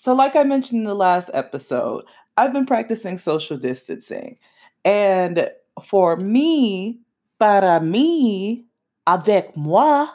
[0.00, 2.06] So, like I mentioned in the last episode,
[2.38, 4.38] I've been practicing social distancing.
[4.82, 5.50] And
[5.84, 7.00] for me,
[7.38, 8.64] para mí,
[9.06, 10.06] avec moi,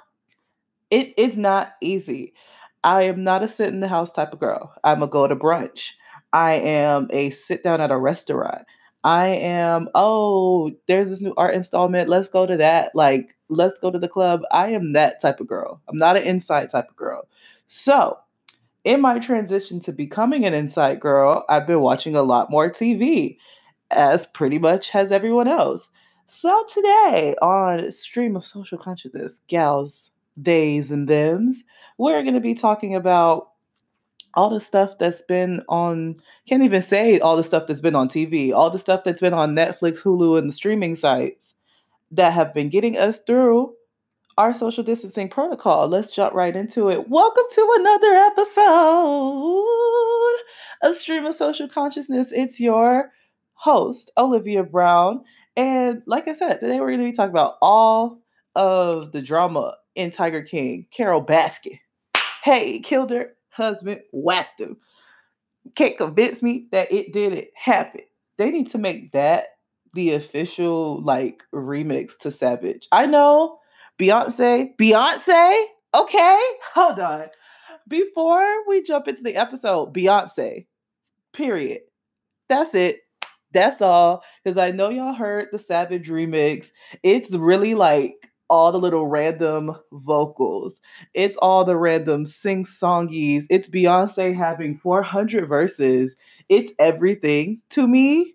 [0.90, 2.34] it is not easy.
[2.84, 4.74] I am not a sit in the house type of girl.
[4.84, 5.92] I'm a go to brunch.
[6.34, 8.66] I am a sit down at a restaurant.
[9.04, 12.10] I am, oh, there's this new art installment.
[12.10, 12.96] Let's go to that.
[12.96, 14.42] Like, let's go to the club.
[14.52, 15.80] I am that type of girl.
[15.88, 17.28] I'm not an inside type of girl.
[17.68, 18.18] So,
[18.86, 23.38] in my transition to becoming an inside girl, I've been watching a lot more TV,
[23.92, 25.90] as pretty much has everyone else.
[26.28, 31.64] So today on Stream of Social Consciousness, gals, theys, and thems,
[31.98, 33.50] we're going to be talking about
[34.36, 36.16] all the stuff that's been on,
[36.48, 39.34] can't even say all the stuff that's been on TV, all the stuff that's been
[39.34, 41.56] on Netflix, Hulu, and the streaming sites
[42.12, 43.74] that have been getting us through
[44.38, 45.88] our social distancing protocol.
[45.88, 47.08] Let's jump right into it.
[47.10, 49.66] Welcome to another episode
[50.82, 52.34] of Stream of Social Consciousness.
[52.34, 53.14] It's your
[53.54, 55.24] host, Olivia Brown.
[55.56, 58.20] And like I said, today we're going to be talking about all
[58.56, 60.88] of the drama in Tiger King.
[60.92, 61.80] Carole Baskin.
[62.44, 64.76] Hey, killed her husband, whacked him.
[65.76, 68.02] Can't convince me that it didn't happen.
[68.38, 69.46] They need to make that
[69.94, 72.90] the official like remix to Savage.
[72.92, 73.60] I know
[74.00, 75.64] Beyonce, Beyonce.
[75.94, 76.42] Okay,
[76.74, 77.28] hold on.
[77.88, 80.66] Before we jump into the episode, Beyonce.
[81.34, 81.82] Period.
[82.50, 82.98] That's it.
[83.52, 84.24] That's all.
[84.44, 86.72] Because I know y'all heard the Savage remix.
[87.04, 90.80] It's really like all the little random vocals.
[91.14, 93.46] It's all the random sing songies.
[93.50, 96.16] It's Beyonce having 400 verses.
[96.50, 98.35] It's everything to me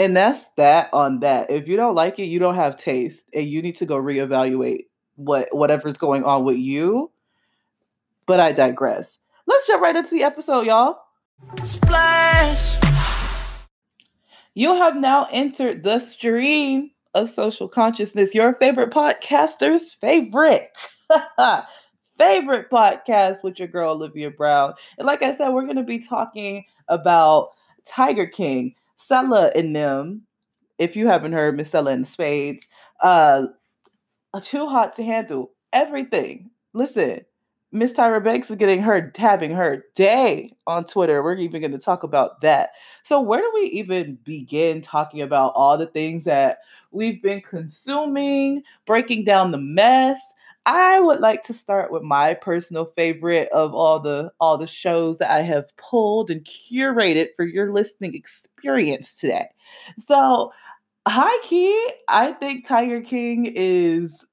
[0.00, 1.50] and that's that on that.
[1.50, 4.84] If you don't like it, you don't have taste, and you need to go reevaluate
[5.16, 7.10] what whatever's going on with you.
[8.26, 9.18] But I digress.
[9.46, 10.96] Let's jump right into the episode, y'all.
[11.64, 12.78] Splash.
[14.54, 20.88] You have now entered the stream of social consciousness, your favorite podcaster's favorite.
[22.18, 24.74] favorite podcast with your girl Olivia Brown.
[24.96, 27.50] And like I said, we're going to be talking about
[27.84, 28.74] Tiger King.
[29.00, 30.22] Selah and them,
[30.78, 32.66] if you haven't heard Miss Selah and the Spades,
[33.02, 33.46] uh,
[34.42, 36.50] too hot to handle everything.
[36.72, 37.22] Listen,
[37.72, 41.22] Miss Tyra Banks is getting her having her day on Twitter.
[41.22, 42.70] We're even going to talk about that.
[43.04, 46.58] So, where do we even begin talking about all the things that
[46.90, 50.20] we've been consuming, breaking down the mess?
[50.70, 55.18] I would like to start with my personal favorite of all the all the shows
[55.18, 59.48] that I have pulled and curated for your listening experience today.
[59.98, 60.52] So,
[61.08, 64.24] high key, I think Tiger King is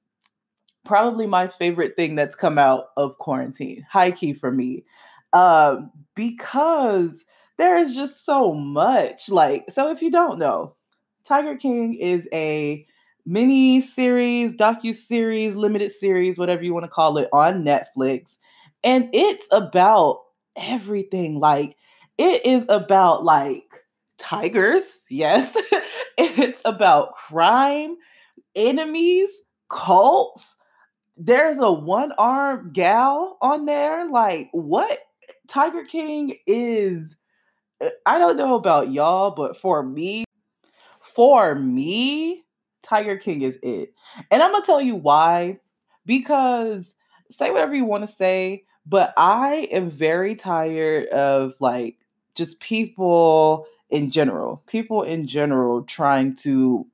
[0.84, 3.84] probably my favorite thing that's come out of quarantine.
[3.90, 4.84] High key for me.
[5.32, 7.24] Um, because
[7.56, 9.28] there is just so much.
[9.28, 10.76] Like, so if you don't know,
[11.24, 12.86] Tiger King is a
[13.28, 18.38] mini series, docu series, limited series, whatever you want to call it, on Netflix,
[18.82, 20.22] and it's about
[20.56, 21.38] everything.
[21.38, 21.76] Like
[22.16, 23.84] it is about like
[24.16, 25.56] tigers, yes.
[26.18, 27.96] it's about crime,
[28.56, 29.30] enemies,
[29.68, 30.56] cults.
[31.16, 34.08] There's a one-armed gal on there.
[34.10, 34.98] Like what
[35.48, 37.16] Tiger King is
[37.82, 40.24] uh, I don't know about y'all, but for me,
[41.00, 42.44] for me,
[42.88, 43.92] Tiger King is it.
[44.30, 45.58] And I'm going to tell you why.
[46.06, 46.94] Because
[47.30, 53.66] say whatever you want to say, but I am very tired of like just people
[53.90, 56.86] in general, people in general trying to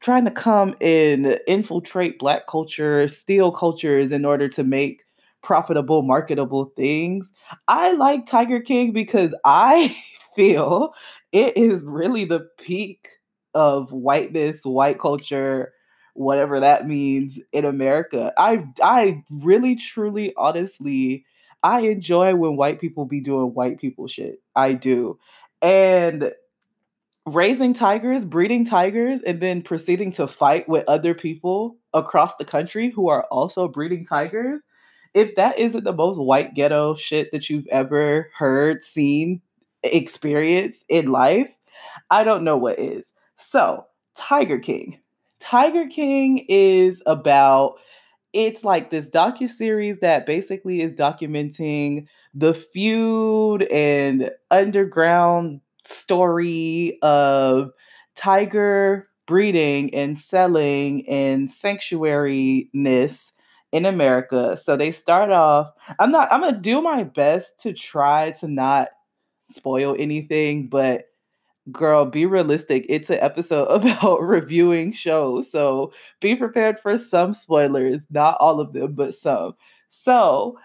[0.00, 5.04] trying to come and infiltrate black culture, steal cultures in order to make
[5.42, 7.32] profitable, marketable things.
[7.66, 9.94] I like Tiger King because I
[10.34, 10.94] feel
[11.32, 13.17] it is really the peak
[13.58, 15.72] of whiteness, white culture,
[16.14, 18.32] whatever that means in America.
[18.38, 21.24] I I really truly honestly
[21.64, 24.40] I enjoy when white people be doing white people shit.
[24.54, 25.18] I do.
[25.60, 26.32] And
[27.26, 32.90] raising tigers, breeding tigers and then proceeding to fight with other people across the country
[32.90, 34.62] who are also breeding tigers.
[35.14, 39.42] If that isn't the most white ghetto shit that you've ever heard, seen,
[39.82, 41.50] experienced in life,
[42.10, 43.04] I don't know what is.
[43.38, 44.98] So, Tiger King.
[45.40, 47.76] Tiger King is about
[48.34, 57.70] it's like this docu series that basically is documenting the feud and underground story of
[58.16, 63.32] tiger breeding and selling and sanctuaryness
[63.72, 64.56] in America.
[64.58, 65.72] So they start off.
[65.98, 66.32] I'm not.
[66.32, 68.88] I'm gonna do my best to try to not
[69.50, 71.04] spoil anything, but
[71.72, 72.86] girl, be realistic.
[72.88, 75.50] It's an episode about reviewing shows.
[75.50, 79.54] So be prepared for some spoilers, not all of them, but some.
[79.90, 80.58] So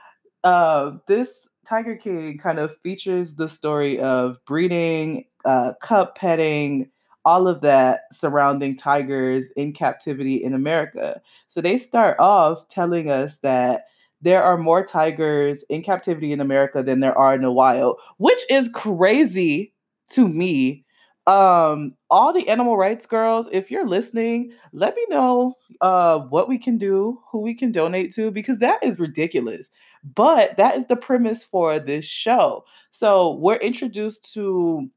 [0.43, 6.89] uh, this Tiger King kind of features the story of breeding, uh, cub petting,
[7.25, 11.21] all of that surrounding tigers in captivity in America.
[11.47, 13.85] So they start off telling us that
[14.21, 18.39] there are more tigers in captivity in America than there are in the wild, which
[18.49, 19.73] is crazy
[20.11, 20.85] to me
[21.25, 26.57] um all the animal rights girls if you're listening let me know uh what we
[26.57, 29.67] can do who we can donate to because that is ridiculous.
[30.15, 32.65] But that is the premise for this show.
[32.91, 34.89] So we're introduced to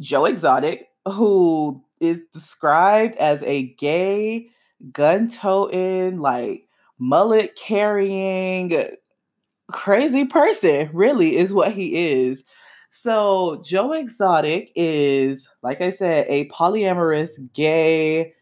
[0.00, 4.48] joe exotic who is described as a gay
[4.92, 6.66] gun-toting like
[6.98, 8.86] mullet carrying
[9.70, 12.42] crazy person really is what he is
[12.96, 18.34] so Joe Exotic is, like I said, a polyamorous gay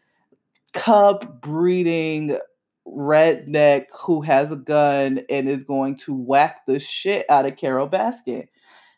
[0.73, 2.37] cub breeding
[2.85, 7.89] redneck who has a gun and is going to whack the shit out of Carole
[7.89, 8.47] Baskin.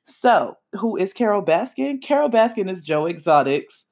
[0.04, 2.02] So, who is Carole Baskin?
[2.02, 3.86] Carole Baskin is Joe Exotic's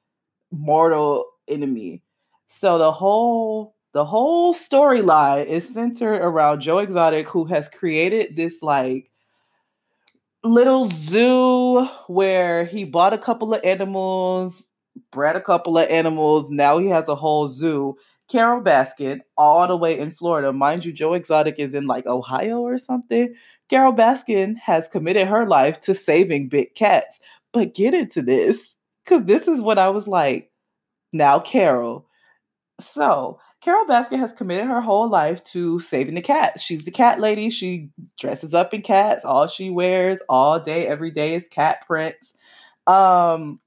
[0.52, 2.02] mortal enemy.
[2.46, 8.60] So the whole the whole storyline is centered around Joe Exotic, who has created this
[8.60, 9.10] like
[10.44, 14.62] little zoo where he bought a couple of animals,
[15.10, 16.50] bred a couple of animals.
[16.50, 17.96] Now he has a whole zoo.
[18.28, 20.52] Carole Baskin, all the way in Florida.
[20.52, 23.34] Mind you, Joe Exotic is in like Ohio or something.
[23.68, 27.20] Carole Baskin has committed her life to saving big cats.
[27.52, 30.50] But get into this, because this is what I was like.
[31.12, 32.06] Now, Carole.
[32.80, 36.62] So Carole Baskin has committed her whole life to saving the cats.
[36.62, 37.48] She's the cat lady.
[37.48, 37.88] She
[38.18, 39.24] dresses up in cats.
[39.24, 42.34] All she wears all day, every day is cat prints.
[42.86, 43.60] Um,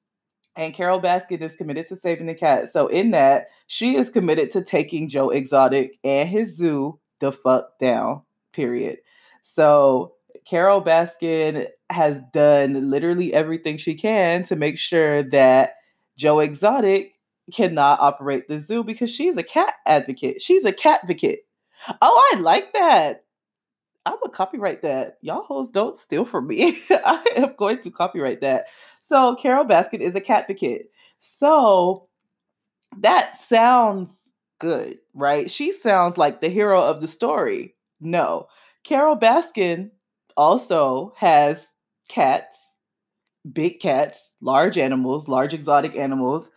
[0.55, 2.71] and Carole Baskin is committed to saving the cat.
[2.71, 7.79] So in that, she is committed to taking Joe Exotic and his zoo the fuck
[7.79, 8.21] down.
[8.53, 8.99] Period.
[9.41, 10.13] So
[10.45, 15.73] Carole Baskin has done literally everything she can to make sure that
[16.17, 17.16] Joe Exotic
[17.53, 20.41] cannot operate the zoo because she's a cat advocate.
[20.41, 21.41] She's a cat advocate.
[22.01, 23.23] Oh, I like that.
[24.05, 25.17] I'm gonna copyright that.
[25.21, 26.77] Y'all hoes don't steal from me.
[26.89, 28.65] I am going to copyright that.
[29.03, 30.91] So Carole Baskin is a cat advocate.
[31.19, 32.07] So
[32.99, 35.51] that sounds good, right?
[35.51, 37.75] She sounds like the hero of the story.
[37.99, 38.47] No,
[38.83, 39.91] Carole Baskin
[40.37, 41.67] also has
[42.07, 42.57] cats,
[43.51, 46.49] big cats, large animals, large exotic animals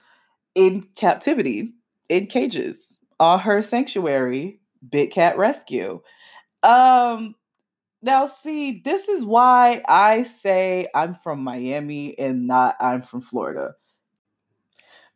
[0.61, 1.73] in captivity
[2.11, 4.61] in cages on her sanctuary,
[4.91, 6.03] Big Cat Rescue.
[6.63, 7.35] Um,
[8.03, 13.75] now, see, this is why I say I'm from Miami and not I'm from Florida.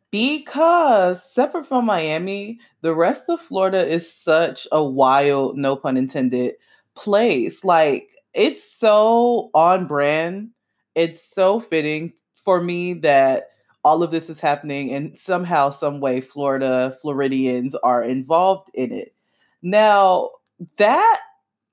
[0.09, 6.55] Because separate from Miami, the rest of Florida is such a wild, no pun intended,
[6.95, 7.63] place.
[7.63, 10.49] Like, it's so on brand.
[10.95, 12.13] It's so fitting
[12.43, 13.49] for me that
[13.85, 19.13] all of this is happening and somehow some way florida floridians are involved in it.
[19.61, 20.31] Now
[20.77, 21.19] that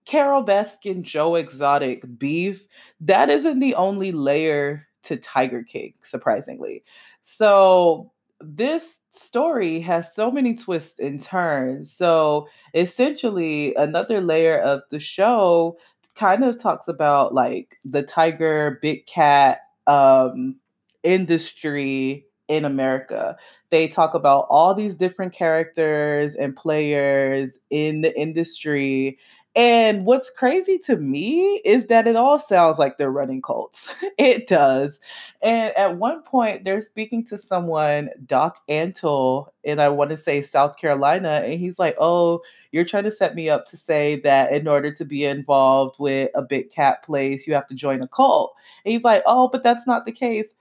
[0.05, 2.65] Carole baskin joe exotic beef
[3.01, 6.85] that isn't the only layer to tiger king surprisingly.
[7.25, 11.93] So this story has so many twists and turns.
[11.93, 15.79] So essentially another layer of the show
[16.15, 20.57] kind of talks about like the tiger big cat um
[21.03, 23.37] industry in America.
[23.71, 29.19] They talk about all these different characters and players in the industry.
[29.55, 33.87] And what's crazy to me is that it all sounds like they're running cults.
[34.19, 34.99] it does.
[35.43, 40.41] And at one point, they're speaking to someone, Doc Antle, and I want to say
[40.41, 41.43] South Carolina.
[41.45, 42.41] And he's like, Oh,
[42.71, 46.31] you're trying to set me up to say that in order to be involved with
[46.35, 48.55] a big cat place, you have to join a cult.
[48.87, 50.55] And he's like, Oh, but that's not the case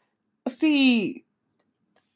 [0.49, 1.25] see,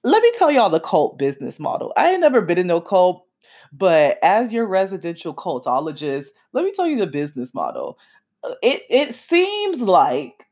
[0.03, 1.94] let me tell y'all the cult business model.
[1.98, 3.25] I ain't never been in no cult,
[3.74, 7.98] but as your residential cultologist, let me tell you the business model.
[8.44, 10.46] Uh, it it seems like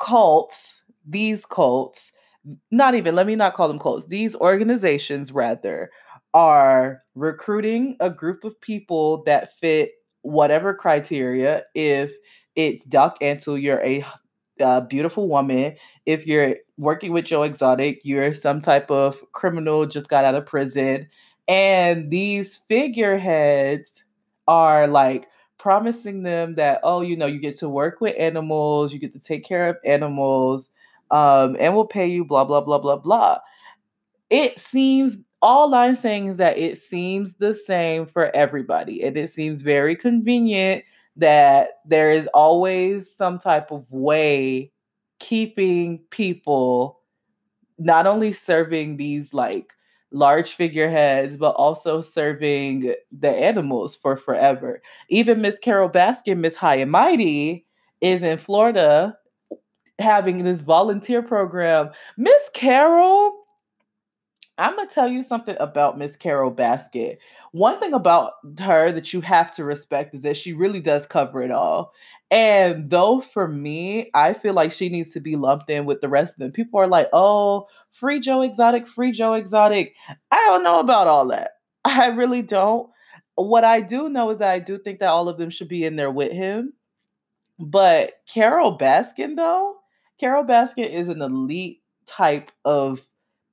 [0.00, 2.12] cults, these cults,
[2.70, 4.06] not even let me not call them cults.
[4.06, 5.90] These organizations rather
[6.34, 11.64] are recruiting a group of people that fit whatever criteria.
[11.74, 12.12] If
[12.56, 14.04] it's Doc Antle, you're a
[14.60, 15.76] a beautiful woman.
[16.06, 20.46] If you're working with Joe Exotic, you're some type of criminal just got out of
[20.46, 21.08] prison.
[21.48, 24.04] And these figureheads
[24.46, 28.98] are like promising them that oh you know you get to work with animals you
[28.98, 30.70] get to take care of animals
[31.10, 33.38] um, and we'll pay you blah blah blah blah blah
[34.30, 39.30] it seems all i'm saying is that it seems the same for everybody and it
[39.30, 40.84] seems very convenient
[41.16, 44.70] that there is always some type of way
[45.18, 47.00] keeping people
[47.78, 49.72] not only serving these like
[50.10, 54.82] large figureheads, but also serving the animals for forever.
[55.08, 57.66] Even Miss Carole Baskin, Miss High and Mighty,
[58.00, 59.16] is in Florida
[59.98, 61.90] having this volunteer program.
[62.16, 63.32] Miss Carole,
[64.56, 67.16] I'm gonna tell you something about Miss Carole Baskin.
[67.58, 71.42] One thing about her that you have to respect is that she really does cover
[71.42, 71.92] it all.
[72.30, 76.08] And though for me, I feel like she needs to be lumped in with the
[76.08, 76.52] rest of them.
[76.52, 79.96] People are like, oh, free Joe Exotic, free Joe Exotic.
[80.30, 81.50] I don't know about all that.
[81.84, 82.88] I really don't.
[83.34, 85.84] What I do know is that I do think that all of them should be
[85.84, 86.74] in there with him.
[87.58, 89.78] But Carole Baskin, though,
[90.20, 93.00] Carole Baskin is an elite type of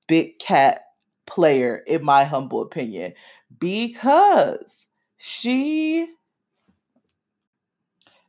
[0.07, 0.81] big cat
[1.25, 3.13] player, in my humble opinion,
[3.59, 6.07] because she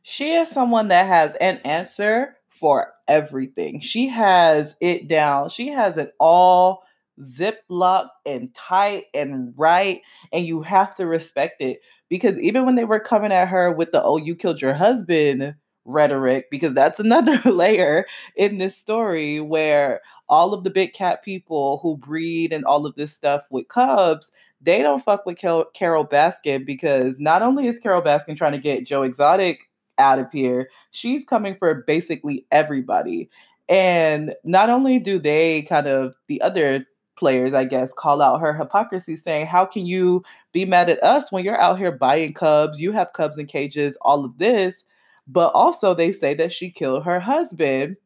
[0.03, 3.81] she is someone that has an answer for everything.
[3.81, 5.49] She has it down.
[5.49, 6.83] She has it all
[7.21, 10.01] ziplocked and tight and right.
[10.31, 11.79] And you have to respect it.
[12.09, 15.55] Because even when they were coming at her with the, oh, you killed your husband
[15.83, 18.05] rhetoric, because that's another layer
[18.35, 22.95] in this story where all of the big cat people who breed and all of
[22.95, 24.31] this stuff with cubs,
[24.61, 28.85] they don't fuck with Carole Baskin because not only is Carole Baskin trying to get
[28.85, 30.69] Joe Exotic out of here.
[30.91, 33.29] She's coming for basically everybody.
[33.69, 36.85] And not only do they kind of, the other
[37.17, 40.23] players, I guess, call out her hypocrisy, saying, How can you
[40.53, 42.79] be mad at us when you're out here buying cubs?
[42.79, 44.83] You have cubs in cages, all of this.
[45.27, 47.97] But also, they say that she killed her husband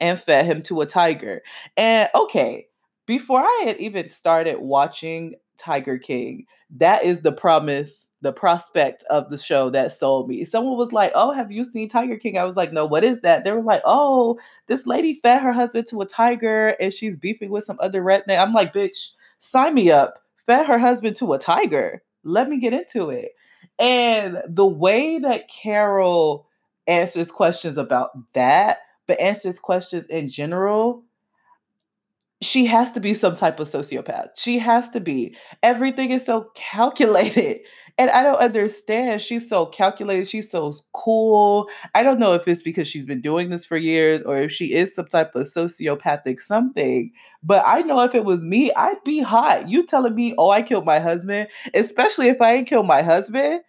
[0.00, 1.42] and fed him to a tiger.
[1.76, 2.68] And okay,
[3.04, 9.30] before I had even started watching Tiger King, that is the promise the prospect of
[9.30, 10.44] the show that sold me.
[10.44, 13.20] Someone was like, "Oh, have you seen Tiger King?" I was like, "No, what is
[13.20, 17.16] that?" They were like, "Oh, this lady fed her husband to a tiger and she's
[17.16, 20.18] beefing with some other redneck." I'm like, "Bitch, sign me up.
[20.46, 22.02] Fed her husband to a tiger.
[22.24, 23.32] Let me get into it."
[23.78, 26.46] And the way that Carole
[26.88, 31.04] answers questions about that, but answers questions in general,
[32.40, 34.28] she has to be some type of sociopath.
[34.36, 35.36] She has to be.
[35.62, 37.60] Everything is so calculated.
[38.00, 39.20] And I don't understand.
[39.20, 40.28] She's so calculated.
[40.28, 41.66] She's so cool.
[41.96, 44.72] I don't know if it's because she's been doing this for years or if she
[44.72, 47.10] is some type of sociopathic something.
[47.42, 49.68] But I know if it was me, I'd be hot.
[49.68, 53.62] You telling me, oh, I killed my husband, especially if I ain't killed my husband.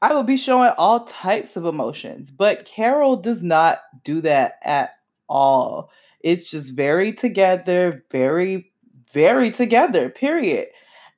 [0.00, 2.30] I would be showing all types of emotions.
[2.30, 4.90] But Carole does not do that at
[5.28, 5.90] all.
[6.26, 8.72] It's just very together, very,
[9.12, 10.66] very together, period.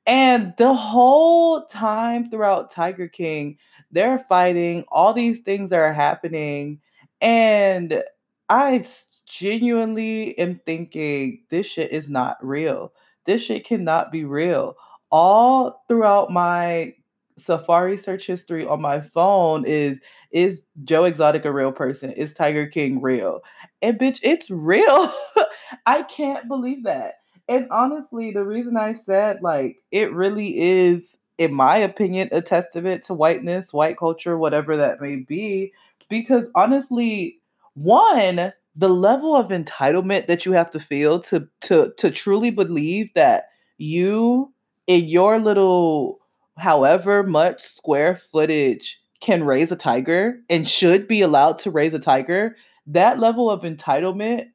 [0.05, 3.57] And the whole time throughout Tiger King,
[3.89, 6.79] they're fighting, all these things are happening.
[7.21, 8.03] And
[8.49, 8.85] I
[9.25, 12.93] genuinely am thinking this shit is not real.
[13.25, 14.75] This shit cannot be real.
[15.09, 16.93] All throughout my
[17.39, 19.97] Safari search history on my phone is
[20.31, 22.11] is Joe Exotic a real person?
[22.11, 23.41] Is Tiger King real?
[23.81, 25.13] And bitch, it's real.
[25.85, 27.15] I can't believe that.
[27.47, 33.03] And honestly, the reason I said like it really is, in my opinion, a testament
[33.03, 35.73] to whiteness, white culture, whatever that may be,
[36.09, 37.39] because honestly,
[37.73, 43.09] one, the level of entitlement that you have to feel to to to truly believe
[43.15, 44.53] that you
[44.87, 46.19] in your little
[46.57, 51.99] however much square footage can raise a tiger and should be allowed to raise a
[51.99, 52.55] tiger
[52.89, 54.47] that level of entitlement,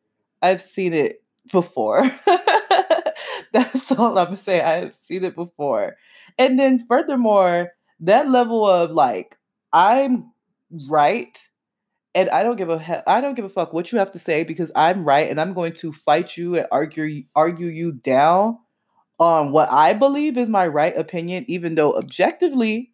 [0.43, 1.23] I've seen it
[1.53, 2.11] before.
[3.53, 4.65] That's all I'm saying.
[4.65, 5.97] I've seen it before.
[6.39, 9.39] And then furthermore, that level of like,
[9.73, 10.33] I'm
[10.89, 11.37] right
[12.15, 14.19] and I don't give a he- I don't give a fuck what you have to
[14.19, 18.59] say because I'm right and I'm going to fight you and argue argue you down
[19.19, 22.93] on what I believe is my right opinion, even though objectively,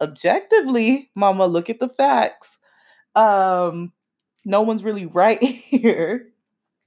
[0.00, 2.58] objectively, mama, look at the facts.
[3.14, 3.92] Um,
[4.48, 6.28] no one's really right here.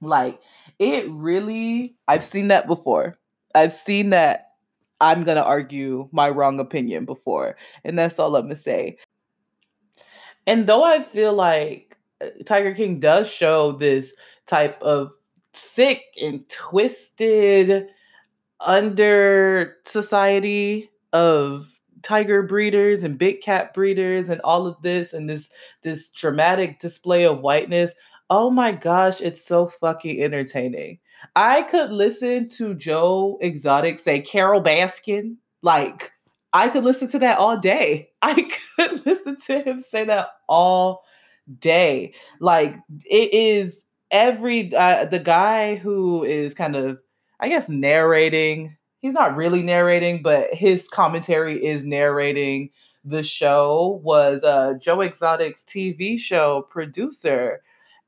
[0.00, 0.40] Like
[0.78, 3.14] it really, I've seen that before.
[3.54, 4.48] I've seen that
[5.00, 7.56] I'm going to argue my wrong opinion before.
[7.84, 8.98] And that's all I'm going to say.
[10.46, 14.12] And though I feel like uh, Tiger King does show this
[14.46, 15.12] type of
[15.52, 17.86] sick and twisted
[18.60, 21.71] under society of
[22.02, 25.48] tiger breeders and big cat breeders and all of this and this
[25.82, 27.92] this dramatic display of whiteness.
[28.30, 30.98] Oh my gosh, it's so fucking entertaining.
[31.36, 35.36] I could listen to Joe Exotic say Carole Baskin.
[35.62, 36.12] Like,
[36.52, 38.10] I could listen to that all day.
[38.22, 41.02] I could listen to him say that all
[41.58, 42.14] day.
[42.40, 46.98] Like, it is every, uh, the guy who is kind of,
[47.40, 48.76] I guess, narrating.
[49.02, 52.70] He's not really narrating, but his commentary is narrating
[53.04, 57.62] the show was uh, Joe Exotic's TV show producer.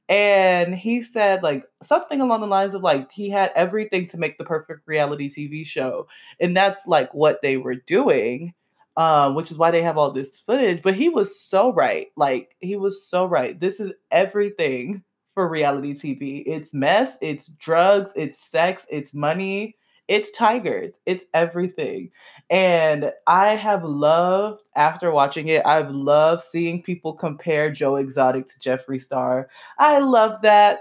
[0.08, 4.38] And he said like something along the lines of like he had everything to make
[4.38, 6.06] the perfect reality tv show.
[6.40, 8.54] And that's like what they were doing
[8.96, 10.82] um, which is why they have all this footage.
[10.82, 12.08] But he was so right.
[12.16, 13.58] Like he was so right.
[13.58, 15.02] This is everything
[15.34, 19.74] for reality tv it's mess it's drugs it's sex it's money
[20.08, 22.10] it's tigers it's everything.
[22.50, 28.58] And i have loved after watching it i've loved seeing people compare joe exotic to
[28.58, 29.48] jeffree star.
[29.78, 30.80] I love that.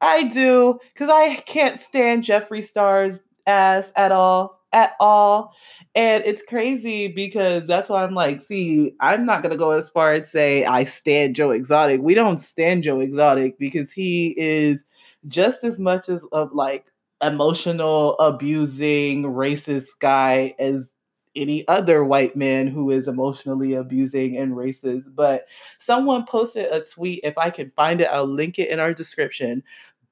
[0.00, 5.52] I do because i can't stand jeffree star's ass at all at all.
[5.96, 9.90] And it's crazy because that's why i'm like see i'm not going to go as
[9.90, 12.00] far as say i stand joe exotic.
[12.00, 14.84] We don't stand joe exotic because he is
[15.26, 16.86] just as much as of like
[17.22, 20.94] emotional, abusing, racist guy as
[21.36, 25.04] any other white man who is emotionally abusing and racist.
[25.14, 25.46] But
[25.78, 27.20] someone posted a tweet.
[27.22, 29.62] If I can find it, I'll link it in our description.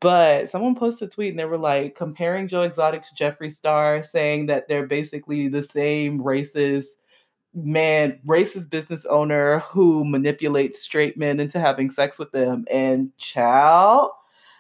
[0.01, 4.03] But someone posted a tweet and they were like comparing Joe Exotic to Jeffree Star,
[4.03, 6.87] saying that they're basically the same racist
[7.55, 12.65] man, racist business owner who manipulates straight men into having sex with them.
[12.71, 14.13] And child,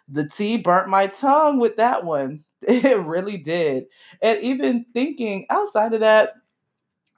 [0.08, 2.44] the tea burnt my tongue with that one.
[2.62, 3.84] It really did.
[4.20, 6.34] And even thinking outside of that,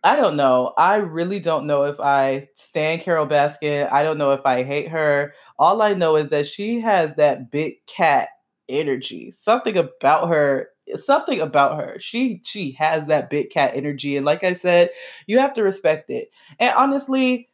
[0.03, 0.73] I don't know.
[0.79, 3.93] I really don't know if I stand Carole Baskin.
[3.93, 5.35] I don't know if I hate her.
[5.59, 8.31] All I know is that she has that big cat
[8.69, 9.33] energy.
[9.33, 10.71] Something about her
[11.05, 11.99] something about her.
[12.01, 14.91] She she has that big cat energy and like I said,
[15.27, 16.31] you have to respect it.
[16.59, 17.50] And honestly,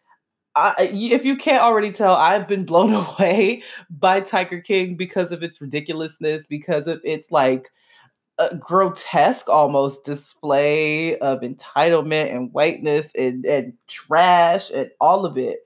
[0.56, 5.42] I, if you can't already tell, I've been blown away by Tiger King because of
[5.42, 7.70] its ridiculousness, because of its like
[8.58, 15.60] grotesque almost display of entitlement and whiteness and, and trash and all of it.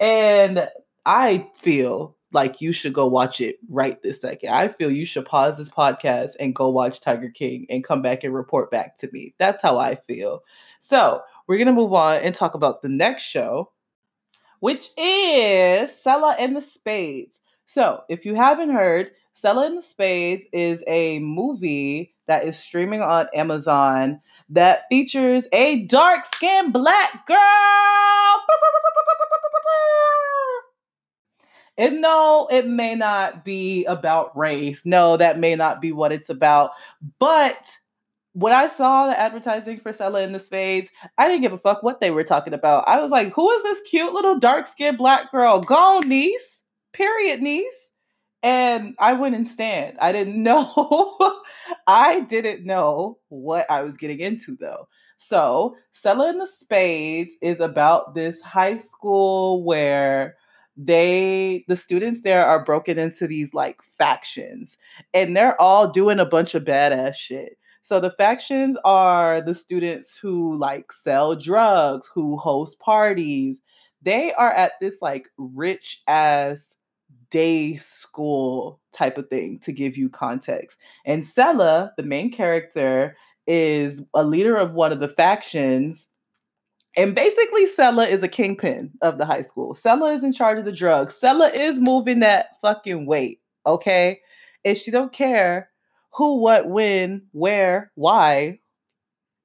[0.00, 0.68] And
[1.04, 4.50] I feel like you should go watch it right this second.
[4.50, 8.24] I feel you should pause this podcast and go watch Tiger King and come back
[8.24, 9.34] and report back to me.
[9.38, 10.42] That's how I feel.
[10.80, 13.70] So, we're going to move on and talk about the next show,
[14.60, 17.40] which is Selah and the Spades.
[17.66, 23.02] So, if you haven't heard, Selah and the Spades is a movie that is streaming
[23.02, 27.38] on Amazon that features a dark skinned black girl.
[31.78, 34.82] And no, it may not be about race.
[34.84, 36.70] No, that may not be what it's about.
[37.18, 37.70] But
[38.36, 41.82] when I saw the advertising for Selah in the Spades, I didn't give a fuck
[41.82, 42.86] what they were talking about.
[42.86, 45.58] I was like, who is this cute little dark skinned black girl?
[45.58, 46.62] Go, niece.
[46.92, 47.92] Period, niece.
[48.42, 49.96] And I wouldn't stand.
[50.02, 51.40] I didn't know.
[51.86, 54.86] I didn't know what I was getting into though.
[55.16, 60.36] So, Selah in the Spades is about this high school where
[60.76, 64.76] they the students there are broken into these like factions
[65.14, 70.16] and they're all doing a bunch of badass shit so the factions are the students
[70.16, 73.60] who like sell drugs, who host parties.
[74.02, 76.74] They are at this like rich ass
[77.30, 80.76] day school type of thing to give you context.
[81.04, 86.08] And Selah, the main character, is a leader of one of the factions.
[86.96, 89.74] And basically, Selah is a kingpin of the high school.
[89.76, 91.14] Selah is in charge of the drugs.
[91.14, 94.18] Selah is moving that fucking weight, okay?
[94.64, 95.70] And she don't care
[96.16, 98.58] who, what, when, where, why.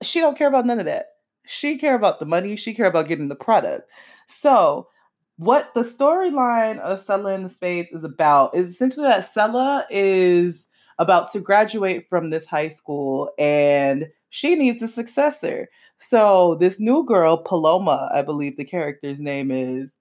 [0.02, 1.08] She don't care about none of that.
[1.46, 2.56] She care about the money.
[2.56, 3.90] She care about getting the product.
[4.28, 4.88] So
[5.36, 10.66] what the storyline of Selah in the Spades is about is essentially that Selah is
[10.98, 15.68] about to graduate from this high school and she needs a successor.
[15.98, 19.92] So this new girl, Paloma, I believe the character's name is,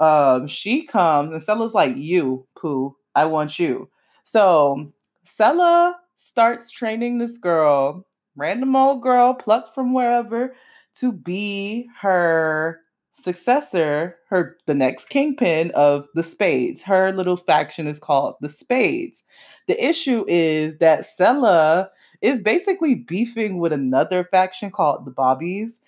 [0.00, 3.88] um, she comes and Selah's like, You, Pooh, I want you.
[4.24, 4.92] So
[5.24, 10.54] Selah starts training this girl, random old girl plucked from wherever,
[10.96, 12.80] to be her
[13.12, 16.82] successor, her the next kingpin of the Spades.
[16.82, 19.22] Her little faction is called the Spades.
[19.68, 21.90] The issue is that Selah
[22.22, 25.80] is basically beefing with another faction called the Bobbies.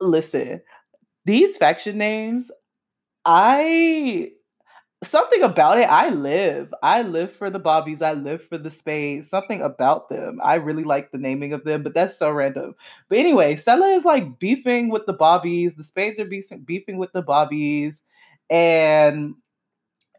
[0.00, 0.62] listen,
[1.24, 2.50] these faction names,
[3.24, 4.30] I
[5.02, 5.88] something about it.
[5.88, 6.74] I live.
[6.82, 8.02] I live for the bobbies.
[8.02, 9.28] I live for the spades.
[9.28, 10.40] Something about them.
[10.42, 12.74] I really like the naming of them, but that's so random.
[13.08, 15.74] But anyway, Selah is like beefing with the bobbies.
[15.74, 18.00] The spades are beefing, with the bobbies.
[18.50, 19.34] And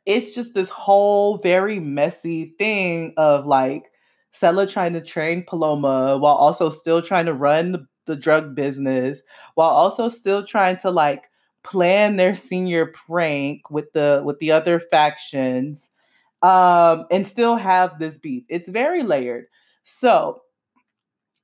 [0.05, 3.91] it's just this whole very messy thing of like
[4.31, 9.19] Selah trying to train Paloma while also still trying to run the, the drug business,
[9.55, 11.28] while also still trying to like
[11.63, 15.89] plan their senior prank with the with the other factions
[16.41, 19.45] um and still have this beef it's very layered
[19.83, 20.41] so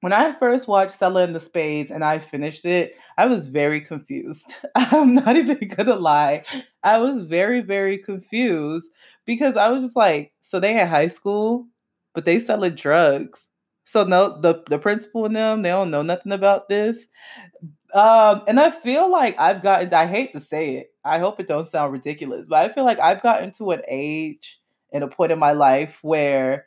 [0.01, 3.82] when I first watched Selah and the Spades and I finished it, I was very
[3.82, 4.54] confused.
[4.75, 6.43] I'm not even gonna lie.
[6.84, 8.88] I was very, very confused
[9.25, 11.67] because I was just like, so they had high school,
[12.13, 13.47] but they selling drugs.
[13.86, 17.06] So no, the the principal and them, they don't know nothing about this.
[17.93, 21.48] Um, and I feel like I've gotten, I hate to say it, I hope it
[21.48, 24.60] don't sound ridiculous, but I feel like I've gotten to an age
[24.91, 26.65] and a point in my life where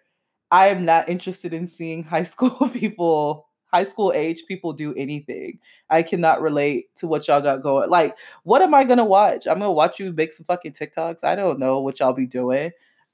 [0.50, 5.58] I am not interested in seeing high school people, high school age people do anything.
[5.90, 7.90] I cannot relate to what y'all got going.
[7.90, 9.46] Like, what am I gonna watch?
[9.46, 11.24] I'm gonna watch you make some fucking TikToks.
[11.24, 12.70] I don't know what y'all be doing.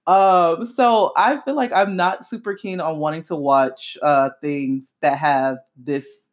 [0.06, 4.92] Um, so I feel like I'm not super keen on wanting to watch uh things
[5.00, 6.23] that have this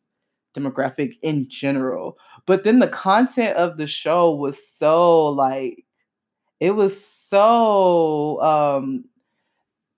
[0.56, 2.18] demographic in general.
[2.46, 5.86] But then the content of the show was so like
[6.60, 9.06] it was so um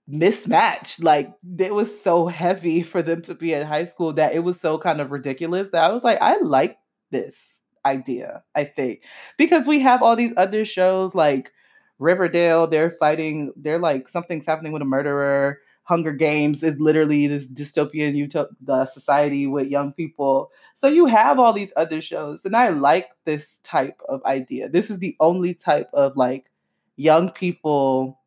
[0.07, 1.03] mismatched.
[1.03, 4.59] Like it was so heavy for them to be in high school that it was
[4.59, 6.77] so kind of ridiculous that I was like, I like
[7.11, 9.03] this idea, I think.
[9.37, 11.51] Because we have all these other shows like
[11.99, 15.59] Riverdale, they're fighting, they're like something's happening with a murderer.
[15.83, 20.51] Hunger Games is literally this dystopian utop- society with young people.
[20.75, 24.69] So you have all these other shows, and I like this type of idea.
[24.69, 26.49] This is the only type of like
[26.95, 28.19] young people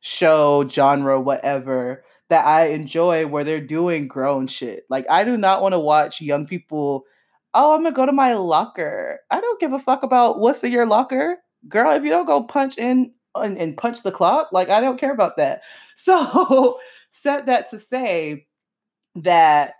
[0.00, 4.84] show, genre, whatever that I enjoy where they're doing grown shit.
[4.88, 7.04] Like I do not want to watch young people.
[7.54, 9.20] Oh, I'm gonna go to my locker.
[9.30, 11.92] I don't give a fuck about what's in your locker, girl.
[11.92, 14.48] If you don't go punch in and, and punch the clock.
[14.52, 15.62] Like, I don't care about that.
[15.96, 16.78] So,
[17.10, 18.46] said that to say
[19.16, 19.74] that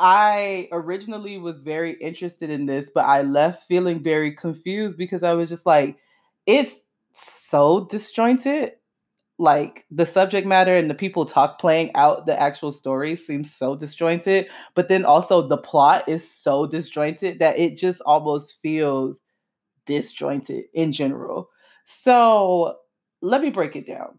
[0.00, 5.34] I originally was very interested in this, but I left feeling very confused because I
[5.34, 5.98] was just like,
[6.46, 6.82] it's
[7.12, 8.72] so disjointed.
[9.38, 13.76] Like the subject matter and the people talk playing out the actual story seems so
[13.76, 19.20] disjointed, but then also the plot is so disjointed that it just almost feels
[19.86, 21.50] disjointed in general.
[21.86, 22.76] So
[23.22, 24.18] let me break it down.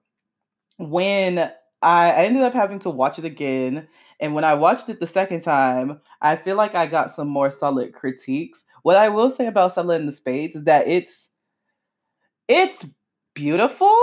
[0.78, 3.88] When I, ended up having to watch it again,
[4.20, 7.52] and when I watched it the second time, I feel like I got some more
[7.52, 8.64] solid critiques.
[8.84, 11.30] What I will say about Selah in the Spades is that it's
[12.48, 12.86] it's
[13.34, 13.98] beautiful,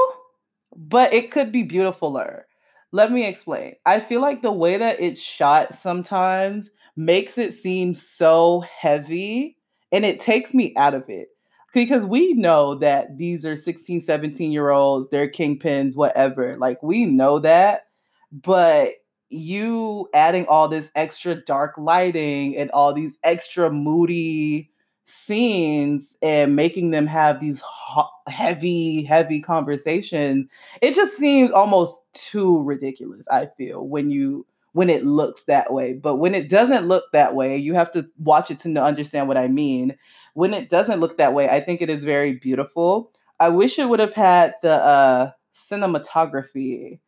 [0.76, 2.42] but it could be beautifuler.
[2.90, 3.74] Let me explain.
[3.84, 9.56] I feel like the way that it's shot sometimes makes it seem so heavy
[9.92, 11.28] and it takes me out of it
[11.72, 17.04] because we know that these are 16 17 year olds they're kingpins whatever like we
[17.06, 17.86] know that.
[18.32, 18.94] But
[19.30, 24.70] you adding all this extra dark lighting and all these extra moody
[25.04, 30.46] scenes and making them have these ho- heavy heavy conversations
[30.82, 35.94] it just seems almost too ridiculous i feel when you when it looks that way.
[35.94, 39.36] But when it doesn't look that way you have to watch it to understand what
[39.36, 39.96] i mean
[40.38, 43.10] when it doesn't look that way, I think it is very beautiful.
[43.40, 47.00] I wish it would have had the uh, cinematography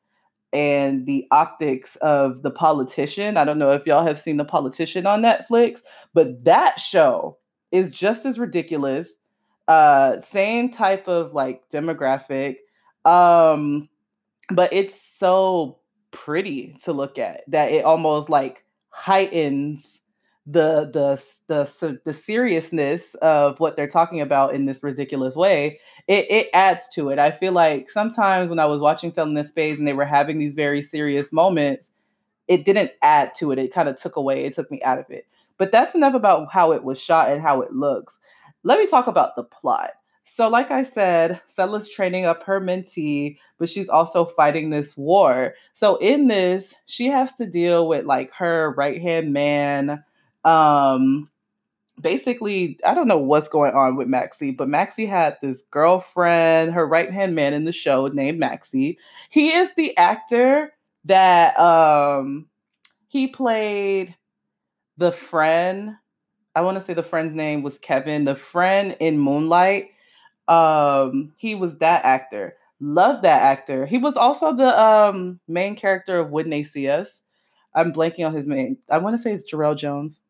[0.53, 3.37] and the optics of the politician.
[3.37, 5.79] I don't know if y'all have seen the politician on Netflix,
[6.13, 7.39] but that show
[7.71, 9.13] is just as ridiculous.
[9.69, 12.57] Uh, same type of like demographic,
[13.05, 13.89] um,
[14.51, 15.79] but it's so
[16.11, 20.00] pretty to look at that it almost like heightens
[20.47, 26.31] the the the the seriousness of what they're talking about in this ridiculous way, it,
[26.31, 27.19] it adds to it.
[27.19, 30.05] I feel like sometimes when I was watching Selah and the Spades and they were
[30.05, 31.91] having these very serious moments,
[32.49, 33.59] it didn't add to it.
[33.59, 34.45] It kind of took away.
[34.45, 35.27] It took me out of it.
[35.59, 38.19] But that's enough about how it was shot and how it looks.
[38.63, 39.91] Let me talk about the plot.
[40.25, 45.55] So, like I said, Selah's training up her mentee, but she's also fighting this war.
[45.75, 50.05] So, in this, she has to deal with like her right hand man,
[50.45, 51.29] um
[52.01, 56.87] basically i don't know what's going on with maxxie but maxxie had this girlfriend her
[56.87, 58.97] right hand man in the show named maxxie
[59.29, 60.73] he is the actor
[61.05, 62.47] that um
[63.09, 64.15] he played
[64.97, 65.97] the friend
[66.55, 68.25] I want to say the friend's name was Kevin.
[68.25, 69.91] The friend in Moonlight,
[70.49, 72.57] um, he was that actor.
[72.81, 73.87] Love that actor.
[73.87, 77.23] He was also the um main character of When They See Us.
[77.75, 78.79] I'm blanking on his name.
[78.91, 80.23] I want to say it's Jarrell Jones.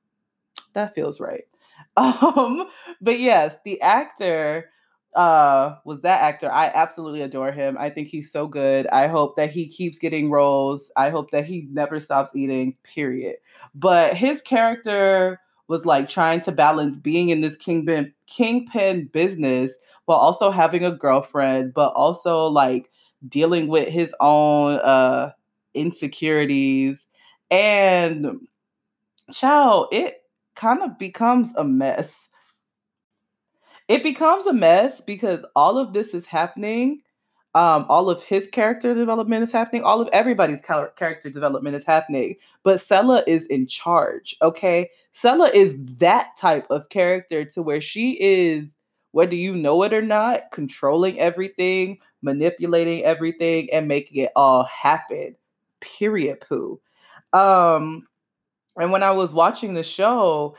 [0.75, 1.45] That feels right.
[1.97, 2.69] Um,
[3.01, 4.71] but yes, the actor
[5.17, 6.51] uh was that actor.
[6.51, 7.77] I absolutely adore him.
[7.79, 8.87] I think he's so good.
[8.89, 10.91] I hope that he keeps getting roles.
[10.97, 13.37] I hope that he never stops eating, period.
[13.75, 20.19] But his character was like trying to balance being in this kingpin kingpin business while
[20.19, 22.89] also having a girlfriend, but also like
[23.29, 25.33] dealing with his own uh
[25.75, 27.05] insecurities
[27.51, 28.41] and
[29.33, 30.20] child, it
[30.61, 32.29] kind of becomes a mess.
[33.89, 37.01] It becomes a mess because all of this is happening.
[37.55, 39.83] Um, all of his character development is happening.
[39.83, 42.37] All of everybody's character development is happening.
[42.63, 44.37] But Selah is in charge.
[44.43, 48.77] Okay, Selah is that type of character to where she is,
[49.13, 55.35] whether you know it or not, controlling everything, manipulating everything, and making it all happen.
[55.81, 56.45] Period.
[56.47, 56.79] Pooh.
[57.33, 58.07] Um,
[58.77, 60.57] and when I was watching the show,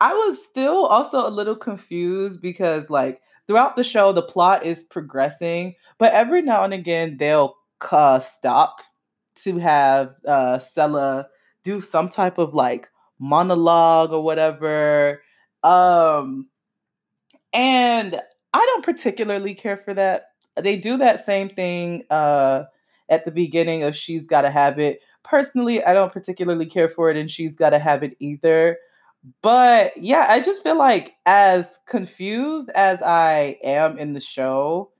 [0.00, 4.82] I was still also a little confused because, like, throughout the show, the plot is
[4.82, 7.56] progressing, but every now and again, they'll
[7.90, 8.80] uh, stop
[9.36, 11.26] to have uh, Selah
[11.64, 15.22] do some type of like monologue or whatever.
[15.62, 16.48] Um,
[17.52, 18.20] and
[18.52, 20.26] I don't particularly care for that.
[20.56, 22.64] They do that same thing uh,
[23.08, 27.16] at the beginning of She's Gotta Have It, personally, I don't particularly care for it,
[27.16, 28.78] and she's got to have it either.
[29.42, 34.90] But yeah, I just feel like as confused as I am in the show,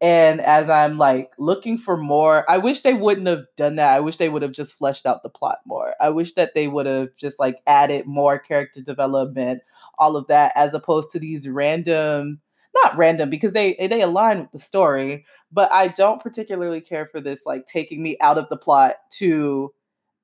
[0.00, 3.92] and as I'm like looking for more, I wish they wouldn't have done that.
[3.92, 5.94] I wish they would have just fleshed out the plot more.
[6.00, 9.62] I wish that they would have just like added more character development,
[9.98, 12.40] all of that, as opposed to these random
[12.74, 15.24] not random because they they align with the story,
[15.54, 19.72] but I don't particularly care for this like taking me out of the plot to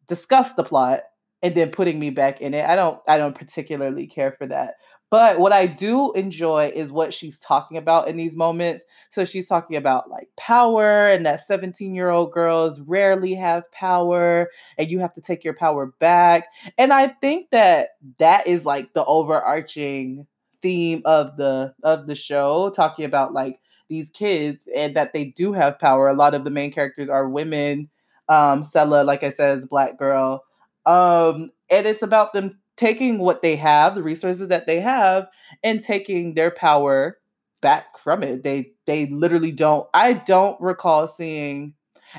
[0.08, 1.02] discuss the plot
[1.40, 2.66] and then putting me back in it.
[2.66, 4.74] I don't I don't particularly care for that.
[5.08, 8.84] But what I do enjoy is what she's talking about in these moments.
[9.10, 14.50] So she's talking about like power and that 17 year old girls rarely have power
[14.78, 16.46] and you have to take your power back.
[16.78, 20.26] And I think that that is like the overarching
[20.62, 25.52] theme of the of the show talking about like these kids and that they do
[25.52, 26.08] have power.
[26.08, 27.90] A lot of the main characters are women.
[28.30, 30.44] Um Selah like I said is black girl.
[30.86, 35.28] Um and it's about them taking what they have the resources that they have
[35.62, 37.18] and taking their power
[37.62, 38.42] back from it.
[38.44, 41.74] They they literally don't I don't recall seeing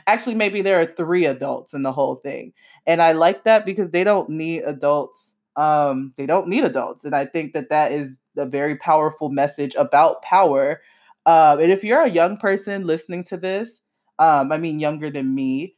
[0.08, 2.54] actually maybe there are three adults in the whole thing
[2.88, 7.16] and I like that because they don't need adults um they don't need adults and
[7.16, 10.82] I think that that is a very powerful message about power.
[11.26, 13.80] Uh, and if you're a young person listening to this,
[14.20, 15.76] um, I mean, younger than me,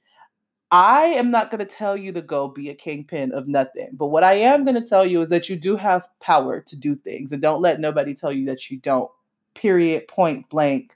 [0.71, 3.89] I am not going to tell you to go be a kingpin of nothing.
[3.93, 6.75] But what I am going to tell you is that you do have power to
[6.75, 7.31] do things.
[7.31, 9.09] And don't let nobody tell you that you don't.
[9.53, 10.95] Period, point blank,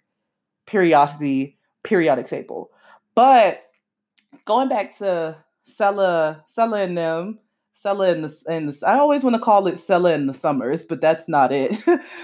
[0.65, 2.71] periodicity, periodic table.
[3.13, 3.65] But
[4.45, 7.39] going back to Selah, Selah and them,
[7.77, 10.83] Selah in the in the I always want to call it Selah in the summers,
[10.83, 11.77] but that's not it.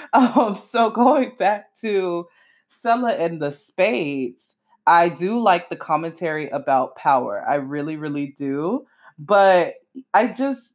[0.13, 2.25] um, so going back to
[2.69, 4.55] Selah and the Spades,
[4.87, 7.45] I do like the commentary about power.
[7.47, 8.87] I really, really do.
[9.19, 9.75] But
[10.11, 10.73] I just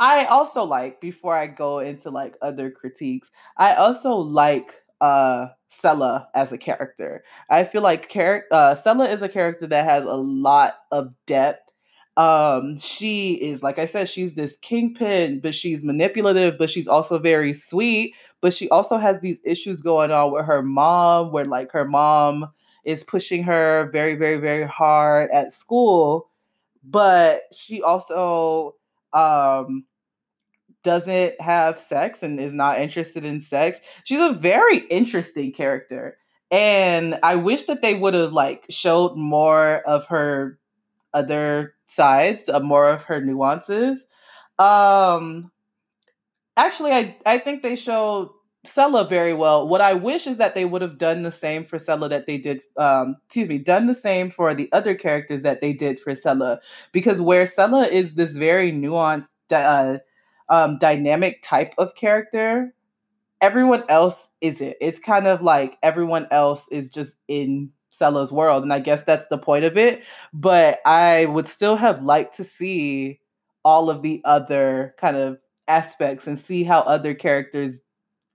[0.00, 6.28] I also like before I go into like other critiques, I also like uh Selah
[6.34, 7.22] as a character.
[7.48, 11.71] I feel like char- uh, Selah is a character that has a lot of depth
[12.18, 17.18] um she is like i said she's this kingpin but she's manipulative but she's also
[17.18, 21.72] very sweet but she also has these issues going on with her mom where like
[21.72, 22.46] her mom
[22.84, 26.28] is pushing her very very very hard at school
[26.84, 28.74] but she also
[29.14, 29.84] um
[30.82, 33.78] doesn't have sex and is not interested in sex.
[34.04, 36.18] She's a very interesting character
[36.50, 40.58] and i wish that they would have like showed more of her
[41.14, 44.06] other sides, uh, more of her nuances.
[44.58, 45.50] Um,
[46.56, 49.66] actually, I I think they show Selah very well.
[49.68, 52.38] What I wish is that they would have done the same for Selah that they
[52.38, 52.60] did.
[52.76, 56.60] Um, excuse me, done the same for the other characters that they did for Selah,
[56.92, 59.98] because where Selah is this very nuanced, uh,
[60.48, 62.74] um, dynamic type of character.
[63.40, 64.76] Everyone else isn't.
[64.80, 68.62] It's kind of like everyone else is just in Selah's world.
[68.62, 70.02] And I guess that's the point of it.
[70.32, 73.20] But I would still have liked to see
[73.64, 77.82] all of the other kind of aspects and see how other characters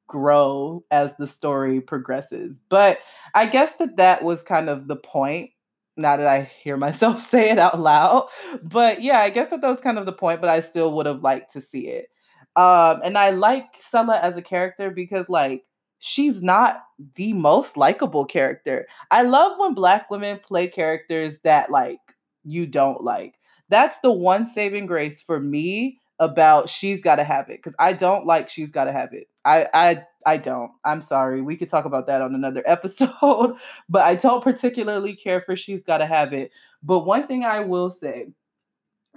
[0.07, 2.59] grow as the story progresses.
[2.69, 2.99] But
[3.35, 5.51] I guess that that was kind of the point.
[5.97, 8.29] Now that I hear myself say it out loud,
[8.63, 10.41] but yeah, I guess that that was kind of the point.
[10.41, 12.09] But I still would have liked to see it.
[12.55, 15.63] Um, and I like Selah as a character because, like,
[15.99, 16.83] she's not
[17.15, 18.87] the most likable character.
[19.11, 21.99] I love when black women play characters that like
[22.43, 23.35] you don't like.
[23.69, 27.93] That's the one saving grace for me about she's got to have it because I
[27.93, 29.27] don't like she's got to have it.
[29.45, 30.71] I I I don't.
[30.83, 31.41] I'm sorry.
[31.41, 33.55] We could talk about that on another episode,
[33.89, 36.51] but I don't particularly care for she's got to have it.
[36.83, 38.27] But one thing I will say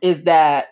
[0.02, 0.68] is that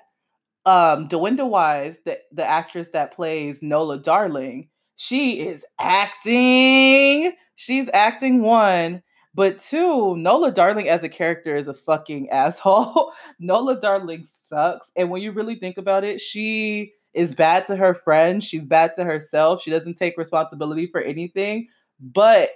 [0.67, 4.69] um DeWanda Wise, the the actress that plays Nola Darling,
[4.99, 7.33] she is acting.
[7.55, 9.01] She's acting one.
[9.33, 13.13] But two, Nola Darling as a character is a fucking asshole.
[13.39, 14.91] Nola Darling sucks.
[14.97, 18.45] And when you really think about it, she is bad to her friends.
[18.45, 19.63] She's bad to herself.
[19.63, 21.69] She doesn't take responsibility for anything.
[22.01, 22.51] But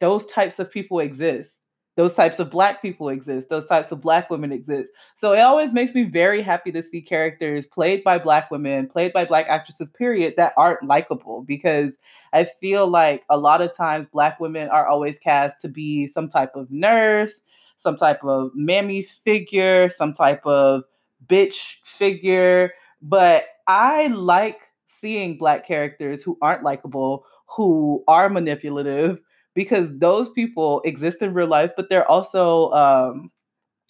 [0.00, 1.59] those types of people exist
[1.96, 4.90] those types of black people exist those types of black women exist.
[5.16, 9.12] So it always makes me very happy to see characters played by black women played
[9.12, 11.94] by black actresses period that aren't likable because
[12.32, 16.28] i feel like a lot of times black women are always cast to be some
[16.28, 17.40] type of nurse
[17.76, 20.84] some type of mammy figure some type of
[21.26, 22.72] bitch figure.
[23.02, 29.20] But i like seeing black characters who aren't likable who are manipulative
[29.54, 33.30] because those people exist in real life, but they're also um,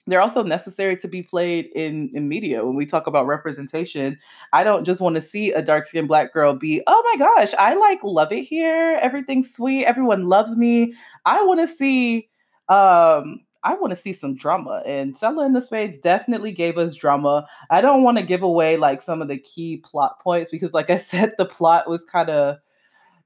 [0.06, 2.64] they're also necessary to be played in in media.
[2.64, 4.18] When we talk about representation,
[4.52, 7.54] I don't just want to see a dark skinned black girl be, oh my gosh,
[7.58, 8.98] I like love it here.
[9.00, 9.84] Everything's sweet.
[9.84, 10.94] Everyone loves me.
[11.26, 12.28] I want to see.
[12.68, 14.82] Um, I want to see some drama.
[14.86, 17.46] And Selah and the Spades definitely gave us drama.
[17.68, 20.88] I don't want to give away like some of the key plot points because, like
[20.90, 22.56] I said, the plot was kind of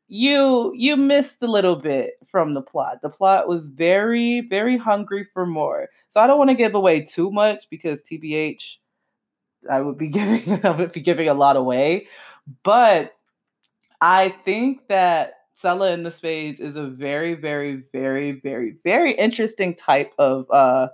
[0.08, 3.00] you you missed a little bit from the plot.
[3.02, 5.88] The plot was very very hungry for more.
[6.08, 8.76] So I don't want to give away too much because TBH
[9.70, 12.06] I would be giving I would be giving a lot away.
[12.62, 13.14] But
[14.00, 19.74] I think that Selah and the Spades is a very very very very very interesting
[19.74, 20.88] type of uh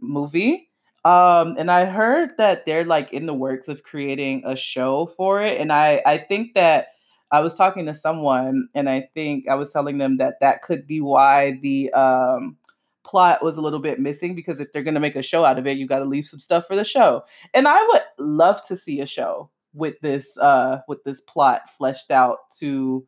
[0.00, 0.70] movie.
[1.04, 5.42] Um, and I heard that they're like in the works of creating a show for
[5.42, 6.88] it, and I I think that
[7.32, 10.86] I was talking to someone, and I think I was telling them that that could
[10.86, 12.56] be why the um,
[13.04, 15.58] plot was a little bit missing because if they're going to make a show out
[15.58, 17.24] of it, you got to leave some stuff for the show.
[17.54, 22.10] And I would love to see a show with this uh, with this plot fleshed
[22.10, 23.06] out to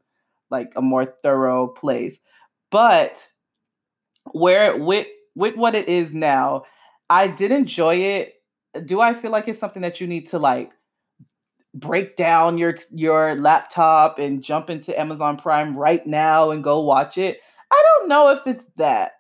[0.51, 2.19] like a more thorough place.
[2.71, 3.27] But
[4.33, 6.65] where with with what it is now,
[7.11, 8.35] I did enjoy it.
[8.85, 10.73] Do I feel like it's something that you need to like
[11.75, 17.19] break down your your laptop and jump into Amazon Prime right now and go watch
[17.19, 17.39] it.
[17.71, 19.13] I don't know if it's that,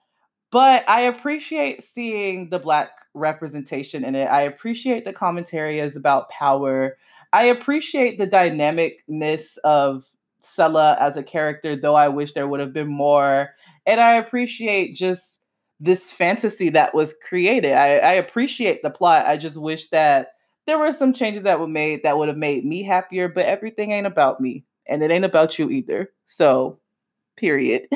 [0.50, 4.26] but I appreciate seeing the black representation in it.
[4.26, 6.96] I appreciate the commentary is about power.
[7.32, 10.04] I appreciate the dynamicness of
[10.40, 13.50] Selah as a character, though I wish there would have been more.
[13.86, 15.40] And I appreciate just
[15.80, 17.72] this fantasy that was created.
[17.72, 19.26] I, I appreciate the plot.
[19.26, 20.28] I just wish that
[20.68, 23.90] there were some changes that were made that would have made me happier, but everything
[23.90, 24.66] ain't about me.
[24.86, 26.10] And it ain't about you either.
[26.26, 26.78] So,
[27.38, 27.88] period.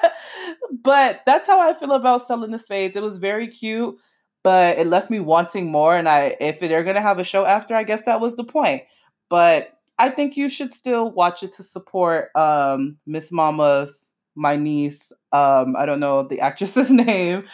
[0.82, 2.96] but that's how I feel about Selah and the Spades.
[2.96, 3.94] It was very cute,
[4.42, 5.94] but it left me wanting more.
[5.94, 8.84] And I if they're gonna have a show after, I guess that was the point.
[9.28, 15.10] But I think you should still watch it to support um Miss Mama's my niece
[15.32, 17.44] um i don't know the actress's name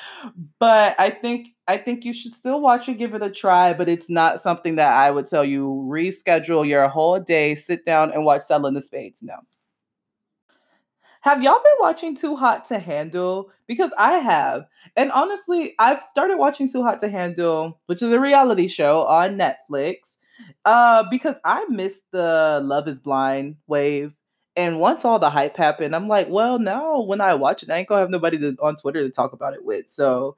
[0.61, 3.89] but i think i think you should still watch it give it a try but
[3.89, 8.25] it's not something that i would tell you reschedule your whole day sit down and
[8.25, 9.37] watch Selah and the Spades no
[11.25, 13.51] have y'all been watching Too Hot to Handle?
[13.67, 14.67] Because I have.
[14.95, 19.39] And honestly, I've started watching Too Hot to Handle, which is a reality show on
[19.39, 20.01] Netflix,
[20.67, 24.15] uh, because I missed the Love is Blind wave.
[24.55, 27.77] And once all the hype happened, I'm like, well, now when I watch it, I
[27.79, 29.89] ain't gonna have nobody to, on Twitter to talk about it with.
[29.89, 30.37] So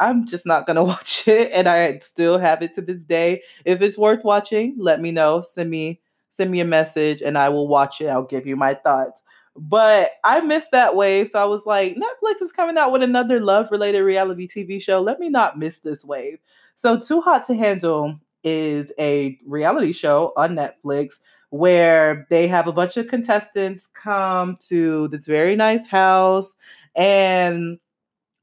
[0.00, 3.42] I'm just not gonna watch it, and I still have it to this day.
[3.64, 5.40] If it's worth watching, let me know.
[5.40, 8.06] Send me send me a message, and I will watch it.
[8.08, 9.22] I'll give you my thoughts.
[9.56, 13.40] But I missed that wave, so I was like, Netflix is coming out with another
[13.40, 15.00] love related reality TV show.
[15.00, 16.38] Let me not miss this wave.
[16.76, 21.14] So, Too Hot to Handle is a reality show on Netflix
[21.50, 26.54] where they have a bunch of contestants come to this very nice house
[26.94, 27.78] and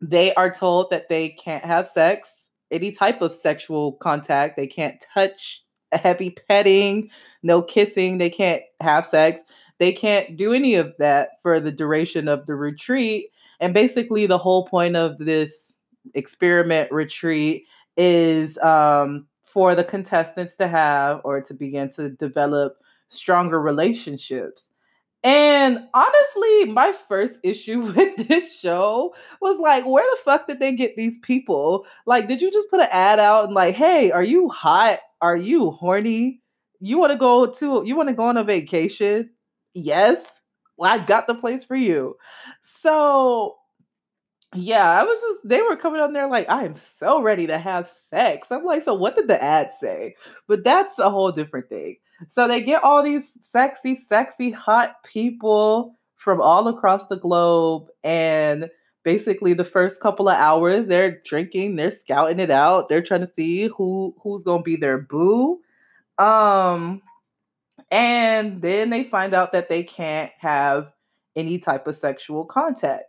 [0.09, 4.55] they are told that they can't have sex, any type of sexual contact.
[4.55, 7.09] They can't touch heavy petting,
[7.43, 9.41] no kissing, they can't have sex.
[9.77, 13.31] They can't do any of that for the duration of the retreat.
[13.59, 15.77] And basically, the whole point of this
[16.13, 17.65] experiment retreat
[17.97, 22.77] is um, for the contestants to have or to begin to develop
[23.09, 24.69] stronger relationships.
[25.25, 30.73] And honestly, my first issue with this show was like, where the fuck did they
[30.73, 31.87] get these people?
[32.07, 34.99] Like, did you just put an ad out and like, hey, are you hot?
[35.21, 36.41] Are you horny?
[36.81, 39.31] You want to go to you want to go on a vacation?
[39.73, 40.41] Yes.
[40.77, 42.17] Well, I got the place for you.
[42.63, 43.57] So
[44.55, 47.57] yeah, I was just they were coming on there like, I am so ready to
[47.57, 48.51] have sex.
[48.51, 50.15] I'm like, so what did the ad say?
[50.47, 51.97] But that's a whole different thing.
[52.27, 57.87] So they get all these sexy, sexy, hot people from all across the globe.
[58.03, 58.69] And
[59.03, 63.33] basically the first couple of hours, they're drinking, they're scouting it out, they're trying to
[63.33, 65.59] see who who's gonna be their boo.
[66.17, 67.01] Um
[67.91, 70.91] and then they find out that they can't have
[71.35, 73.05] any type of sexual contact.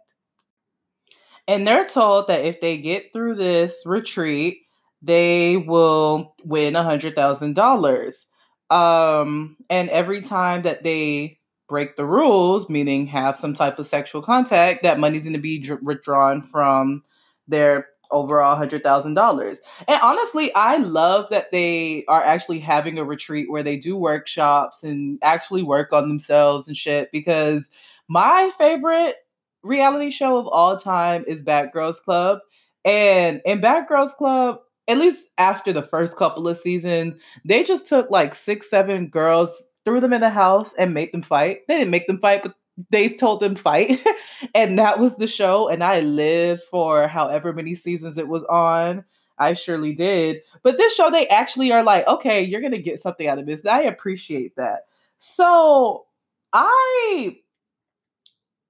[1.48, 4.58] And they're told that if they get through this retreat,
[5.00, 8.25] they will win a hundred thousand dollars.
[8.70, 11.38] Um, and every time that they
[11.68, 15.58] break the rules, meaning have some type of sexual contact, that money's going to be
[15.58, 17.02] dr- withdrawn from
[17.48, 19.58] their overall hundred thousand dollars.
[19.88, 24.84] And honestly, I love that they are actually having a retreat where they do workshops
[24.84, 27.10] and actually work on themselves and shit.
[27.12, 27.68] Because
[28.08, 29.16] my favorite
[29.62, 32.38] reality show of all time is Bad Girls Club,
[32.84, 37.86] and in Bad Girls Club, at least after the first couple of seasons, they just
[37.86, 41.58] took like six, seven girls, threw them in the house, and made them fight.
[41.68, 42.54] They didn't make them fight, but
[42.90, 44.00] they told them fight.
[44.54, 45.68] and that was the show.
[45.68, 49.04] And I lived for however many seasons it was on.
[49.38, 50.40] I surely did.
[50.62, 53.46] But this show, they actually are like, okay, you're going to get something out of
[53.46, 53.66] this.
[53.66, 54.82] I appreciate that.
[55.18, 56.06] So
[56.52, 57.38] I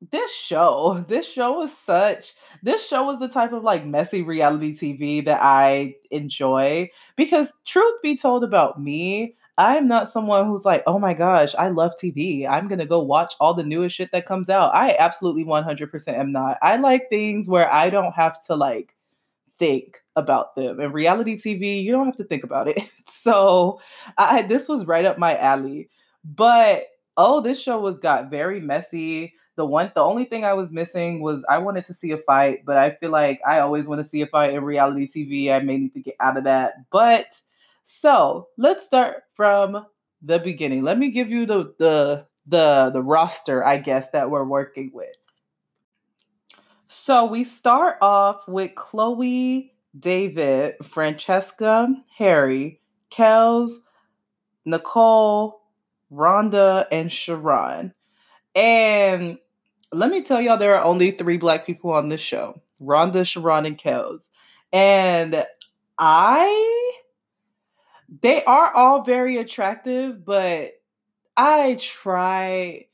[0.02, 4.74] this show this show was such this show was the type of like messy reality
[4.74, 10.82] tv that i enjoy because truth be told about me i'm not someone who's like
[10.86, 14.26] oh my gosh i love tv i'm gonna go watch all the newest shit that
[14.26, 14.74] comes out.
[14.74, 16.58] I absolutely 100% am not.
[16.60, 18.94] I like things where i don't have to like
[19.58, 20.78] think about them.
[20.78, 22.80] And reality tv you don't have to think about it.
[23.08, 23.80] So
[24.18, 25.88] i this was right up my alley.
[26.22, 30.70] But oh this show was got very messy the one the only thing I was
[30.70, 34.02] missing was I wanted to see a fight, but I feel like I always want
[34.02, 35.52] to see a fight in reality TV.
[35.52, 36.74] I may need to get out of that.
[36.90, 37.40] But
[37.84, 39.86] so let's start from
[40.22, 40.82] the beginning.
[40.82, 45.16] Let me give you the the the the roster, I guess, that we're working with.
[46.88, 52.80] So we start off with Chloe, David, Francesca, Harry,
[53.10, 53.72] Kelz,
[54.64, 55.62] Nicole,
[56.12, 57.92] Rhonda, and Sharron.
[58.54, 59.38] And
[59.92, 63.66] let me tell y'all, there are only three black people on this show Rhonda, Sharron,
[63.66, 64.20] and Kelz.
[64.72, 65.46] And
[65.98, 66.92] I,
[68.22, 70.72] they are all very attractive, but
[71.36, 72.86] I try,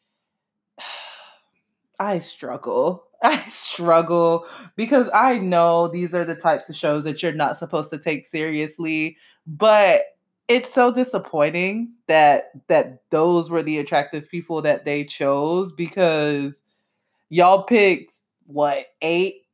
[1.99, 3.05] I struggle.
[3.23, 7.91] I struggle because I know these are the types of shows that you're not supposed
[7.91, 9.17] to take seriously,
[9.47, 10.03] but
[10.49, 16.55] it's so disappointing that that those were the attractive people that they chose because
[17.33, 18.13] y'all picked
[18.45, 19.47] what eight,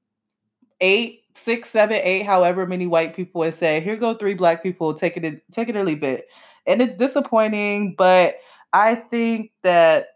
[0.80, 4.92] eight, six, seven, eight, however many white people and say, here go three black people,
[4.94, 6.26] take it, take it or leave it.
[6.66, 8.34] And it's disappointing, but
[8.72, 10.08] I think that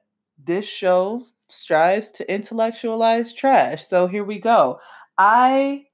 [0.42, 3.86] this show strives to intellectualize trash.
[3.86, 4.80] So here we go.
[5.16, 5.84] I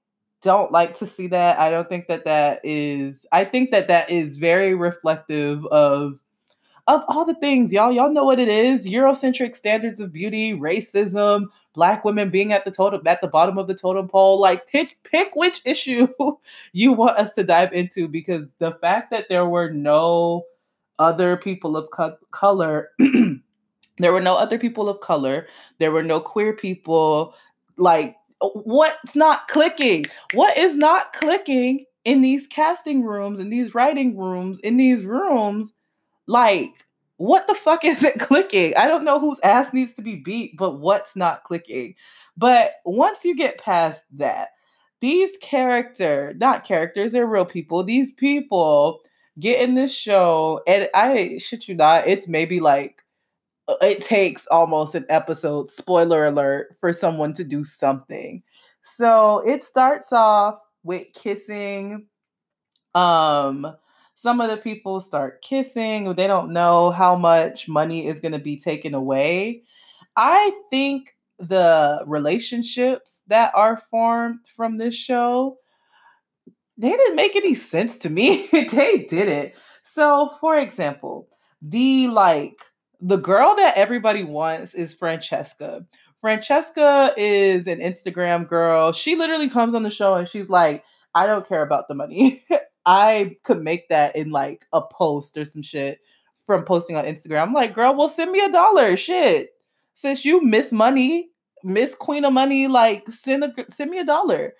[0.40, 1.58] don't like to see that.
[1.58, 3.26] I don't think that that is.
[3.30, 6.18] I think that that is very reflective of
[6.88, 7.92] of all the things, y'all.
[7.92, 12.70] Y'all know what it is: Eurocentric standards of beauty, racism, black women being at the
[12.70, 14.40] totem at the bottom of the totem pole.
[14.40, 16.08] Like, pick pick which issue
[16.72, 20.44] you want us to dive into, because the fact that there were no
[20.98, 22.90] other people of co- color.
[23.98, 25.46] there were no other people of color.
[25.78, 27.34] There were no queer people.
[27.76, 30.06] Like, what's not clicking?
[30.32, 35.72] What is not clicking in these casting rooms, in these writing rooms, in these rooms
[36.28, 38.76] like, what the fuck is it clicking?
[38.76, 41.96] I don't know whose ass needs to be beat, but what's not clicking?
[42.36, 44.50] But once you get past that,
[45.00, 47.82] these character, not characters, they're real people.
[47.82, 49.00] These people
[49.40, 53.02] get in this show, and I shit you not, it's maybe like
[53.68, 58.42] uh, it takes almost an episode, spoiler alert, for someone to do something.
[58.82, 62.06] So it starts off with kissing
[62.94, 63.76] um
[64.18, 68.40] some of the people start kissing, they don't know how much money is going to
[68.40, 69.62] be taken away.
[70.16, 75.58] I think the relationships that are formed from this show
[76.76, 78.48] they didn't make any sense to me.
[78.52, 79.54] they didn't.
[79.84, 81.28] So, for example,
[81.62, 82.56] the like
[83.00, 85.86] the girl that everybody wants is Francesca.
[86.20, 88.92] Francesca is an Instagram girl.
[88.92, 90.82] She literally comes on the show and she's like,
[91.14, 92.42] I don't care about the money.
[92.86, 95.98] I could make that in like a post or some shit
[96.46, 97.42] from posting on Instagram.
[97.42, 98.96] I'm like, girl, well, send me a dollar.
[98.96, 99.50] Shit.
[99.94, 101.30] Since you miss money,
[101.64, 104.54] miss Queen of Money, like send a send me a dollar.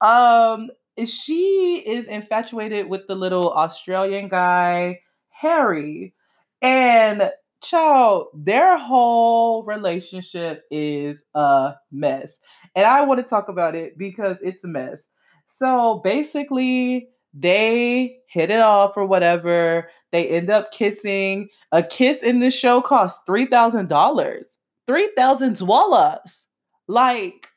[0.00, 0.70] Um,
[1.04, 6.14] she is infatuated with the little Australian guy, Harry.
[6.62, 7.30] And
[7.62, 12.38] child, their whole relationship is a mess.
[12.74, 15.06] And I want to talk about it because it's a mess.
[15.46, 19.90] So basically, they hit it off or whatever.
[20.12, 21.48] They end up kissing.
[21.72, 24.56] A kiss in this show costs $3,000.
[24.86, 26.46] 3,000 dollars.
[26.86, 27.48] Like,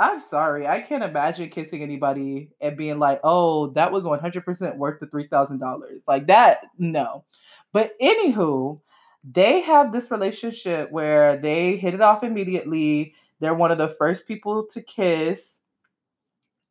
[0.00, 0.66] I'm sorry.
[0.66, 5.80] I can't imagine kissing anybody and being like, oh, that was 100% worth the $3,000.
[6.08, 7.24] Like that, no.
[7.72, 8.80] But anywho,
[9.22, 13.14] they have this relationship where they hit it off immediately.
[13.38, 15.60] They're one of the first people to kiss.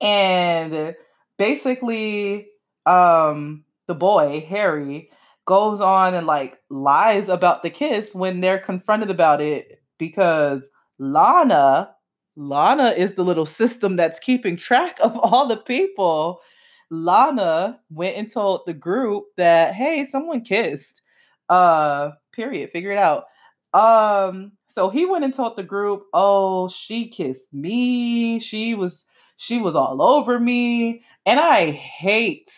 [0.01, 0.93] And
[1.37, 2.47] basically,
[2.85, 5.09] um, the boy, Harry,
[5.45, 10.69] goes on and like lies about the kiss when they're confronted about it because
[10.99, 11.95] Lana
[12.35, 16.41] Lana is the little system that's keeping track of all the people.
[16.89, 21.01] Lana went and told the group that, hey, someone kissed.
[21.49, 22.69] Uh, period.
[22.71, 23.25] Figure it out.
[23.73, 28.39] Um, so he went and told the group, oh, she kissed me.
[28.39, 29.07] She was
[29.37, 31.03] she was all over me.
[31.25, 32.51] And I hate,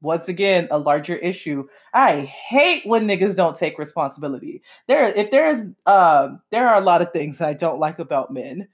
[0.00, 1.66] once again, a larger issue.
[1.92, 4.62] I hate when niggas don't take responsibility.
[4.86, 8.32] There, if there's um, there are a lot of things that I don't like about
[8.32, 8.68] men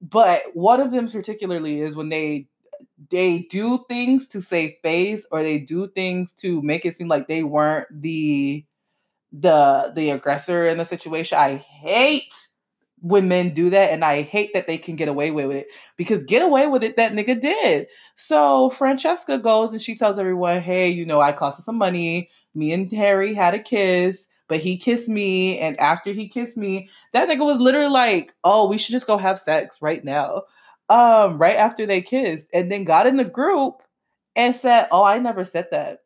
[0.00, 2.48] but one of them particularly is when they
[3.10, 7.28] they do things to save face or they do things to make it seem like
[7.28, 8.64] they weren't the
[9.32, 11.38] the the aggressor in the situation.
[11.38, 12.32] I hate
[13.00, 16.24] when men do that and I hate that they can get away with it because
[16.24, 17.86] get away with it that nigga did.
[18.16, 22.30] So Francesca goes and she tells everyone, "Hey, you know, I cost some money.
[22.54, 25.60] Me and Harry had a kiss but he kissed me.
[25.60, 29.16] And after he kissed me, that nigga was literally like, oh, we should just go
[29.16, 30.42] have sex right now.
[30.88, 33.80] Um, right after they kissed, and then got in the group
[34.34, 36.00] and said, Oh, I never said that.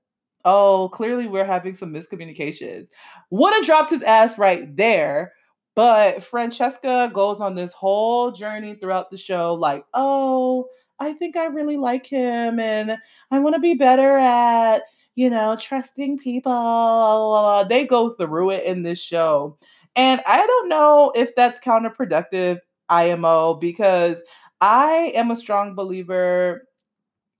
[0.44, 2.86] Oh, clearly we're having some miscommunications.
[3.30, 5.32] Would have dropped his ass right there.
[5.74, 10.68] But Francesca goes on this whole journey throughout the show, like, oh,
[11.00, 12.96] I think I really like him and
[13.30, 14.82] I want to be better at
[15.14, 17.64] you know, trusting people.
[17.68, 19.58] They go through it in this show.
[19.96, 22.58] And I don't know if that's counterproductive,
[22.88, 24.16] IMO, because
[24.60, 26.66] I am a strong believer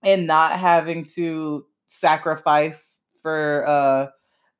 [0.03, 4.07] in not having to sacrifice for uh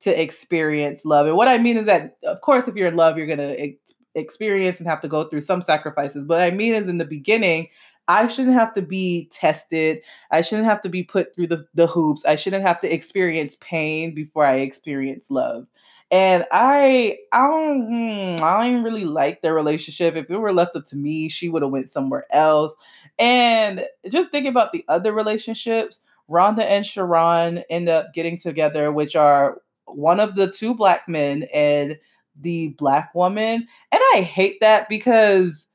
[0.00, 1.26] to experience love.
[1.26, 3.60] And what I mean is that of course if you're in love, you're going to
[3.60, 6.24] ex- experience and have to go through some sacrifices.
[6.24, 7.68] But I mean is in the beginning,
[8.08, 10.00] I shouldn't have to be tested.
[10.30, 12.24] I shouldn't have to be put through the, the hoops.
[12.24, 15.66] I shouldn't have to experience pain before I experience love.
[16.12, 20.14] And I, I don't, hmm, I don't really like their relationship.
[20.14, 22.74] If it were left up to me, she would have went somewhere else.
[23.18, 29.16] And just thinking about the other relationships, Rhonda and Sharron end up getting together, which
[29.16, 31.98] are one of the two black men and
[32.40, 33.66] the black woman.
[33.92, 35.66] And I hate that because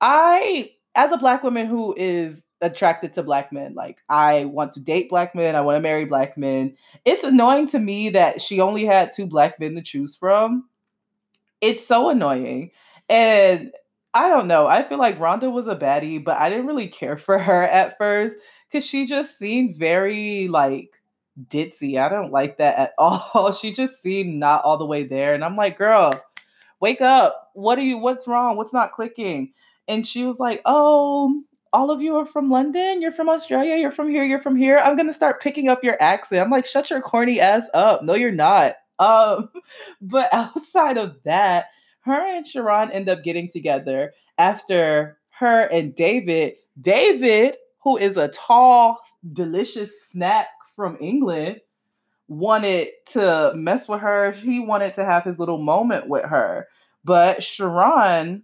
[0.00, 4.80] I as a black woman who is attracted to black men, like I want to
[4.80, 6.76] date black men, I want to marry black men.
[7.04, 10.68] It's annoying to me that she only had two black men to choose from.
[11.60, 12.70] It's so annoying.
[13.08, 13.72] And
[14.14, 14.66] I don't know.
[14.66, 17.98] I feel like Rhonda was a baddie, but I didn't really care for her at
[17.98, 18.36] first
[18.68, 20.97] because she just seemed very like
[21.48, 21.98] ditzy.
[21.98, 23.52] I don't like that at all.
[23.52, 25.34] she just seemed not all the way there.
[25.34, 26.12] And I'm like, girl,
[26.80, 27.50] wake up.
[27.54, 28.56] What are you, what's wrong?
[28.56, 29.52] What's not clicking?
[29.88, 33.02] and she was like, "Oh, all of you are from London.
[33.02, 33.76] You're from Australia.
[33.76, 34.22] You're from here.
[34.24, 34.78] You're from here.
[34.78, 38.02] I'm gonna start picking up your accent." I'm like, "Shut your corny ass up.
[38.02, 39.50] No, you're not." Um,
[40.00, 41.66] but outside of that,
[42.00, 46.54] her and Sharron end up getting together after her and David.
[46.80, 48.98] David, who is a tall,
[49.32, 50.48] delicious snack
[50.78, 51.60] from England,
[52.28, 54.30] wanted to mess with her.
[54.30, 56.68] He wanted to have his little moment with her.
[57.04, 58.42] But Sharron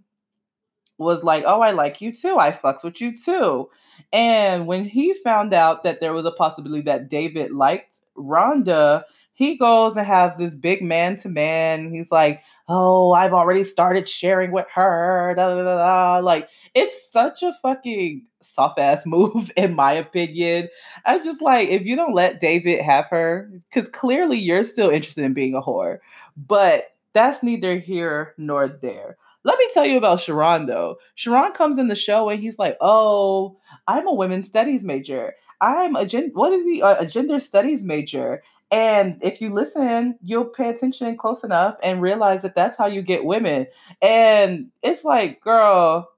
[0.99, 2.37] was like, "Oh, I like you too.
[2.41, 3.70] I fucks with you too."
[4.12, 9.05] And when he found out that there was a possibility that David liked Rhonda,
[9.35, 11.93] he goes and has this big man to man.
[11.93, 16.18] He's like, "Oh, I've already started sharing with her." Da, da, da.
[16.18, 20.68] Like, it's such a fucking soft ass move, in my opinion.
[21.05, 25.24] I'm just like, if you don't let David have her, because clearly you're still interested
[25.24, 25.99] in being a whore,
[26.36, 29.16] but that's neither here nor there.
[29.45, 30.97] Let me tell you about Sharron though.
[31.16, 35.34] Sharron comes in the show and he's like, "Oh, I'm a women's studies major.
[35.61, 36.80] I'm a gen- what is he?
[36.80, 42.01] A, a gender studies major." And if you listen, you'll pay attention close enough and
[42.03, 43.66] realize that that's how you get women.
[44.03, 46.11] And it's like, girl,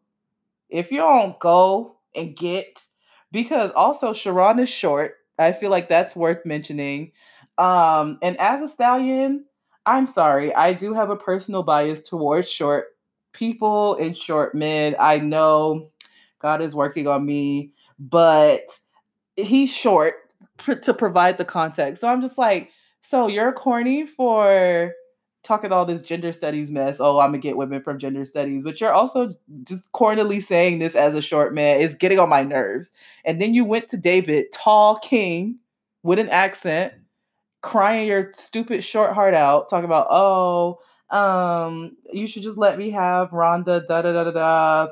[0.71, 2.81] if you don't go and get,
[3.33, 5.17] because also Sharron is short.
[5.39, 7.13] I feel like that's worth mentioning.
[7.59, 9.45] Um, and as a stallion,
[9.85, 12.97] I'm sorry, I do have a personal bias towards short
[13.33, 14.97] people and short men.
[14.99, 15.91] I know
[16.39, 18.63] God is working on me, but
[19.37, 20.15] he's short
[20.83, 22.01] to provide the context.
[22.01, 24.93] So I'm just like, so you're corny for
[25.47, 27.01] talking all this gender studies mess.
[27.01, 29.35] Oh, I'm gonna get women from gender studies, but you're also
[29.65, 31.81] just cornily saying this as a short man.
[31.81, 32.93] It's getting on my nerves.
[33.25, 35.59] And then you went to David, tall king
[36.03, 36.95] with an accent,
[37.63, 40.81] crying your stupid short heart out, talking about, oh,
[41.11, 44.89] um, you should just let me have Rhonda, da da da da da.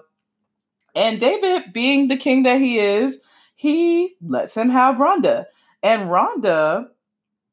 [0.95, 3.19] And David, being the king that he is,
[3.57, 5.47] he lets him have Rhonda.
[5.83, 6.89] And Rhonda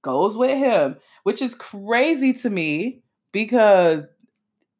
[0.02, 4.04] goes with him, which is crazy to me because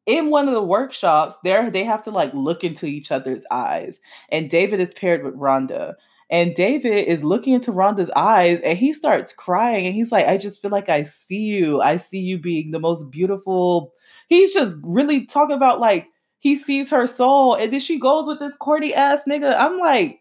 [0.06, 4.00] in one of the workshops, there they have to like look into each other's eyes.
[4.30, 5.94] And David is paired with Rhonda.
[6.30, 9.86] And David is looking into Rhonda's eyes and he starts crying.
[9.86, 11.82] And he's like, I just feel like I see you.
[11.82, 13.92] I see you being the most beautiful.
[14.28, 16.08] He's just really talking about like
[16.38, 17.54] he sees her soul.
[17.54, 19.56] And then she goes with this corny ass nigga.
[19.58, 20.20] I'm like,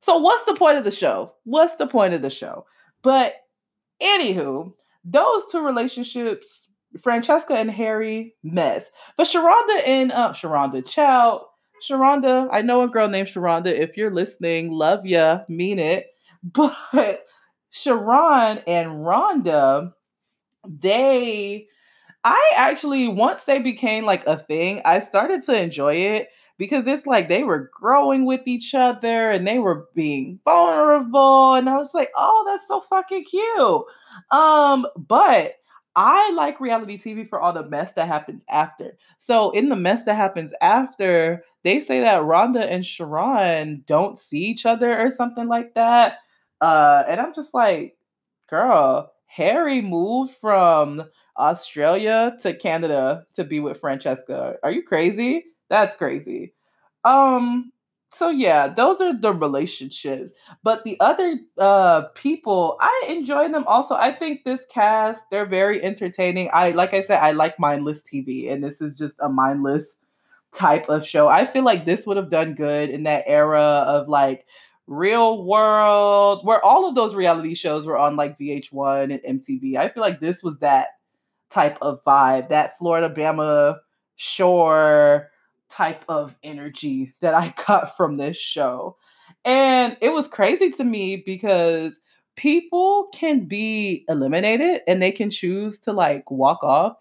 [0.00, 1.32] so what's the point of the show?
[1.44, 2.66] What's the point of the show?
[3.02, 3.34] But
[4.02, 4.72] anywho,
[5.04, 6.68] those two relationships,
[7.00, 8.90] Francesca and Harry, mess.
[9.16, 11.46] But Sharonda and uh Sharonda, Chow,
[11.86, 13.66] Sharonda, I know a girl named Sharonda.
[13.66, 16.06] If you're listening, love ya, mean it.
[16.52, 17.24] But
[17.72, 19.92] Sharron and Rhonda,
[20.66, 21.66] they
[22.24, 26.28] I actually once they became like a thing, I started to enjoy it
[26.58, 31.68] because it's like they were growing with each other and they were being vulnerable and
[31.68, 33.84] I was like, "Oh, that's so fucking cute."
[34.30, 35.54] Um, but
[35.96, 38.96] I like reality TV for all the mess that happens after.
[39.18, 44.40] So in the mess that happens after, they say that Rhonda and Sharron don't see
[44.40, 46.18] each other or something like that.
[46.60, 47.96] Uh, and I'm just like,
[48.48, 51.02] girl, Harry moved from
[51.38, 54.56] Australia to Canada to be with Francesca.
[54.62, 55.44] Are you crazy?
[55.74, 56.54] That's crazy.
[57.02, 57.72] Um,
[58.12, 60.32] so yeah, those are the relationships.
[60.62, 63.96] But the other uh people, I enjoy them also.
[63.96, 66.48] I think this cast, they're very entertaining.
[66.52, 69.96] I like I said, I like mindless TV, and this is just a mindless
[70.52, 71.28] type of show.
[71.28, 74.46] I feel like this would have done good in that era of like
[74.86, 79.76] real world where all of those reality shows were on like VH1 and MTV.
[79.76, 80.88] I feel like this was that
[81.50, 83.78] type of vibe, that Florida Bama
[84.16, 85.30] shore
[85.68, 88.96] type of energy that I got from this show.
[89.44, 92.00] And it was crazy to me because
[92.36, 96.96] people can be eliminated and they can choose to like walk off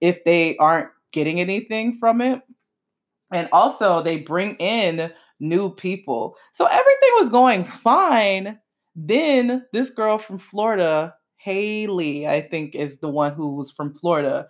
[0.00, 2.42] if they aren't getting anything from it.
[3.32, 6.36] And also, they bring in new people.
[6.52, 8.58] So everything was going fine.
[8.96, 14.48] Then this girl from Florida, Haley, I think is the one who was from Florida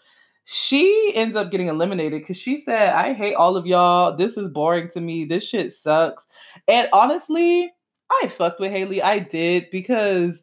[0.50, 4.16] she ends up getting eliminated because she said, I hate all of y'all.
[4.16, 5.26] This is boring to me.
[5.26, 6.26] This shit sucks.
[6.66, 7.70] And honestly,
[8.10, 9.02] I fucked with Haley.
[9.02, 10.42] I did because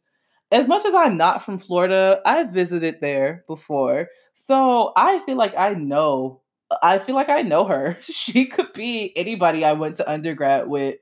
[0.51, 4.10] as much as I'm not from Florida, I visited there before.
[4.36, 6.39] So I feel like I know.
[6.84, 7.97] I feel like I know her.
[8.03, 10.97] She could be anybody I went to undergrad with.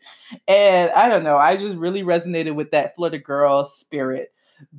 [0.47, 1.35] And I don't know.
[1.35, 4.31] I just really resonated with that Florida girl spirit.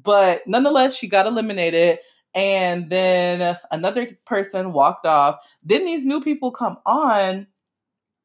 [0.02, 1.98] But nonetheless, she got eliminated
[2.34, 5.36] and then another person walked off.
[5.62, 7.46] Then these new people come on.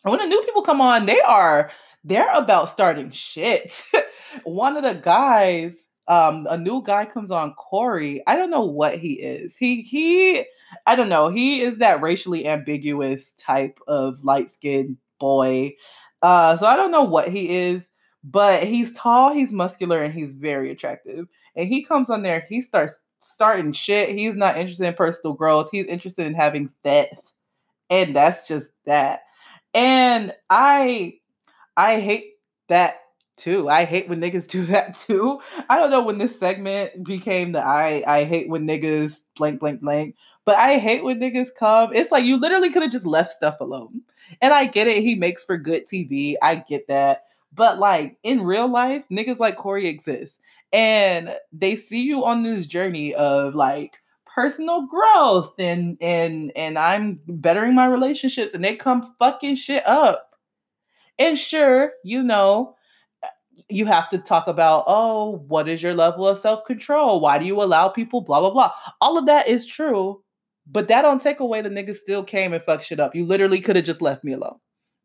[0.03, 1.71] And when the new people come on, they are
[2.03, 3.83] they're about starting shit.
[4.43, 8.23] One of the guys, um, a new guy comes on, Kori.
[8.25, 9.55] I don't know what he is.
[9.57, 10.45] He he
[10.85, 11.29] I don't know.
[11.29, 15.73] He is that racially ambiguous type of light-skinned boy.
[16.21, 17.87] Uh, so I don't know what he is,
[18.23, 21.27] but he's tall, he's muscular, and he's very attractive.
[21.55, 24.09] And he comes on there, he starts starting shit.
[24.17, 25.69] He's not interested in personal growth.
[25.71, 27.33] He's interested in having death.
[27.89, 29.21] And that's just that.
[29.73, 31.19] And I
[31.77, 32.33] I hate
[32.67, 32.95] that
[33.37, 33.69] too.
[33.69, 35.41] I hate when niggas do that too.
[35.69, 39.81] I don't know when this segment became the I I hate when niggas blank blank
[39.81, 40.15] blank,
[40.45, 41.93] but I hate when niggas come.
[41.93, 44.01] It's like you literally could have just left stuff alone.
[44.41, 46.35] And I get it, he makes for good TV.
[46.41, 47.25] I get that.
[47.53, 50.39] But like in real life, niggas like Kori exist.
[50.71, 53.97] And they see you on this journey of like
[54.39, 60.35] personal growth and and and I'm bettering my relationships and they come fucking shit up.
[61.17, 62.75] And sure, you know,
[63.23, 63.27] eh,
[63.69, 67.19] you have to talk about, oh, what is your level of self-control?
[67.19, 68.71] Why do you allow people blah blah blah?
[69.01, 70.23] All of that is true,
[70.71, 73.15] but that don't take away the niggas still came and fucked shit up.
[73.15, 74.59] You literally could have just left me alone.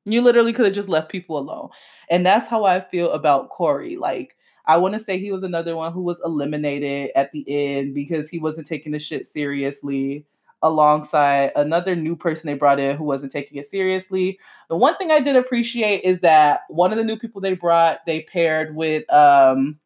[0.04, 1.70] You literally could have just left people alone.
[2.10, 3.96] And that's how I feel about Kori.
[3.96, 4.36] Like
[4.66, 8.28] I want to say he was another one who was eliminated at the end because
[8.28, 10.26] he wasn't taking the shit seriously
[10.62, 14.38] alongside another new person they brought in who wasn't taking it seriously.
[14.70, 17.98] The one thing I did appreciate is that one of the new people they brought,
[18.06, 19.78] they paired with um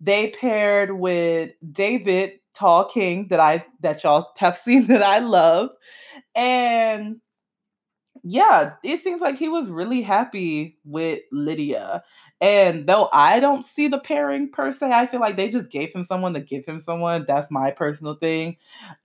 [0.00, 5.70] they paired with David Tall King that I that y'all have seen that I love.
[6.34, 7.20] And
[8.22, 12.02] yeah, it seems like he was really happy with Lydia.
[12.40, 15.92] And though I don't see the pairing per se, I feel like they just gave
[15.92, 17.24] him someone to give him someone.
[17.26, 18.56] That's my personal thing.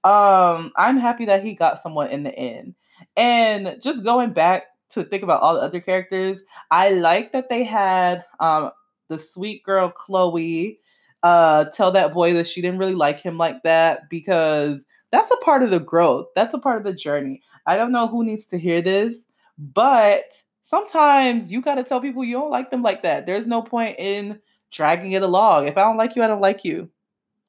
[0.03, 2.76] Um, I'm happy that he got someone in the end.
[3.18, 6.41] And just going back to think about all the other characters,
[6.72, 8.72] I like that they had um
[9.09, 10.80] the sweet girl Chloe
[11.24, 15.38] uh tell that boy that she didn't really like him like that because that's a
[15.38, 16.28] part of the growth.
[16.36, 17.41] That's a part of the journey.
[17.66, 20.34] I don't know who needs to hear this, but
[20.64, 23.26] sometimes you got to tell people you don't like them like that.
[23.26, 24.39] There's no point in
[24.72, 25.68] dragging it along.
[25.68, 26.89] If I don't like you, I don't like you.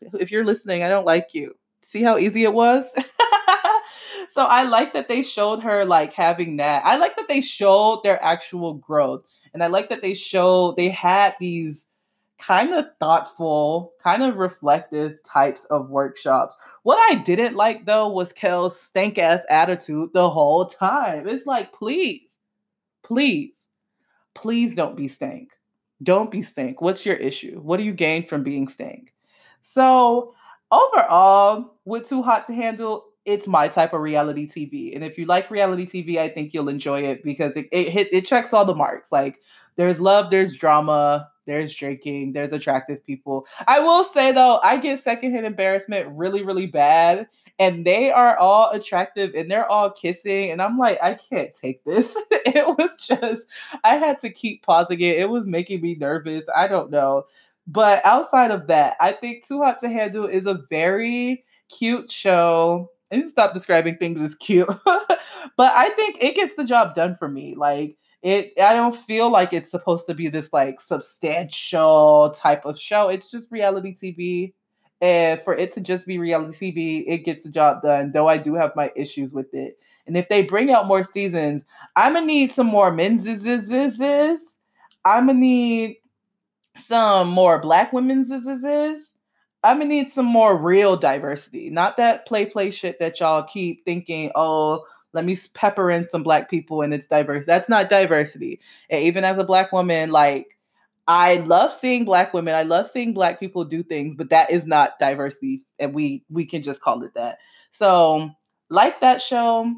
[0.01, 1.55] If you're listening, I don't like you.
[1.83, 2.89] See how easy it was?
[4.31, 6.85] so I like that they showed her like having that.
[6.85, 9.25] I like that they showed their actual growth.
[9.53, 11.87] And I like that they showed they had these
[12.47, 16.57] kind of thoughtful, kind of reflective types of workshops.
[16.83, 21.27] What I didn't like though was Kel's stank ass attitude the whole time.
[21.29, 22.39] It's like, please,
[23.03, 23.67] please,
[24.35, 25.53] please don't be stank.
[26.03, 26.83] Don't be stank.
[26.83, 27.61] What's your issue?
[27.61, 29.15] What do you gain from being stank?
[29.63, 30.35] So,
[30.71, 34.95] overall, with Too Hot to Handle, it's my type of reality TV.
[34.95, 38.27] And if you like reality TV, I think you'll enjoy it because it, it it
[38.27, 39.11] checks all the marks.
[39.11, 39.41] Like
[39.77, 43.47] there's love, there's drama, there's drinking, there's attractive people.
[43.67, 47.29] I will say though, I get secondhand embarrassment really, really bad.
[47.59, 50.51] And they are all attractive and they're all kissing.
[50.51, 52.17] And I'm like, I can't take this.
[52.31, 53.47] it was just,
[53.85, 55.19] I had to keep pausing it.
[55.19, 56.45] It was making me nervous.
[56.57, 57.27] I don't know.
[57.67, 62.91] But outside of that, I think Too Hot to Handle is a very cute show.
[63.13, 64.67] To stop describing things as cute.
[64.87, 67.55] but I think it gets the job done for me.
[67.55, 72.81] Like, it i don't feel like it's supposed to be this like substantial type of
[72.81, 73.09] show.
[73.09, 74.55] It's just reality tv
[75.01, 78.39] and for it to just be reality tv it gets the job done though i
[78.39, 79.79] do have my issues with it.
[80.07, 81.63] And if they bring out more seasons
[81.95, 85.99] i'm gonna need some more men's i'm gonna need
[86.77, 88.41] some more black women's i'm
[89.63, 91.69] gonna need some more real diversity.
[91.69, 94.85] Not that play play shit that y'all keep thinking oh
[95.15, 97.47] let me pepper in some black people and it's diverse.
[97.47, 98.61] That's not diversity.
[98.91, 100.59] And even as a black woman, like
[101.07, 102.55] I love seeing black women.
[102.55, 105.63] I love seeing black people do things, but that is not diversity.
[105.79, 107.39] And we we can just call it that.
[107.71, 108.31] So
[108.71, 109.73] like that show.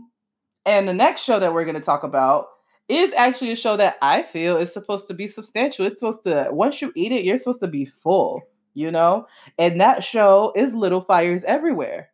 [0.64, 2.48] And the next show that we're going to talk about
[2.88, 5.86] is actually a show that I feel is supposed to be substantial.
[5.86, 8.42] It's supposed to, once you eat it, you're supposed to be full,
[8.74, 9.26] you know?
[9.58, 12.10] And that show is Little Fires Everywhere.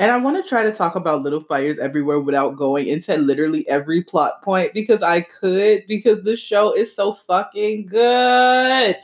[0.00, 3.68] And I want to try to talk about Little Fires Everywhere without going into literally
[3.68, 8.96] every plot point because I could, because this show is so fucking good.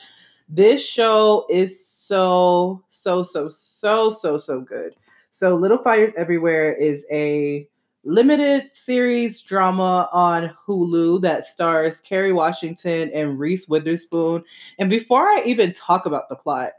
[0.48, 4.94] This show is so, so, so, so, so, so good.
[5.32, 7.68] So, Little Fires Everywhere is a
[8.04, 14.44] limited series drama on Hulu that stars Kerry Washington and Reese Witherspoon.
[14.78, 16.70] And before I even talk about the plot,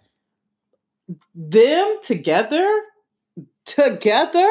[1.35, 2.81] them together
[3.67, 4.49] together?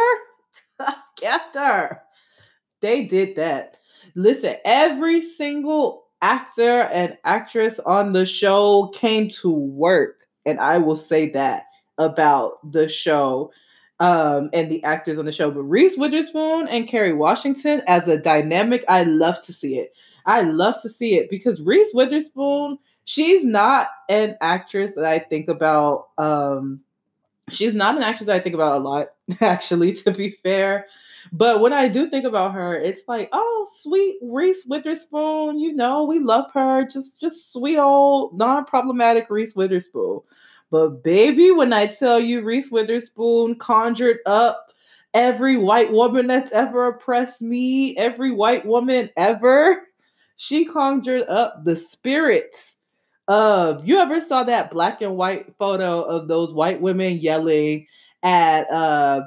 [1.16, 2.02] Together.
[2.80, 3.78] They did that.
[4.14, 10.96] Listen every single actor and actress on the show came to work and i will
[10.96, 11.64] say that
[11.98, 13.50] about the show
[14.00, 15.50] um, and the actors on the show.
[15.50, 19.92] But reese witherspoon and kerry washington as a dynamic i love to see it.
[20.24, 25.48] I love to see it because reese witherspoon she's not an actress that i think
[25.48, 26.80] about um,
[27.50, 29.08] she's not an actress I think about a lot,
[29.40, 30.86] actually, to be fair.
[31.32, 35.58] But when I do think about her, it's like, oh, sweet Reese Witherspoon.
[35.58, 36.84] You know, we love her.
[36.84, 40.20] Just, just sweet old non-problematic Reese Witherspoon.
[40.70, 44.72] But baby, when I tell you Reese Witherspoon conjured up
[45.14, 49.82] every white woman that's ever oppressed me, every white woman ever,
[50.36, 52.75] she conjured up the spirits
[53.28, 53.86] of.
[53.86, 57.86] You ever saw that black and white photo of those white women yelling
[58.22, 58.70] at?
[58.70, 59.22] uh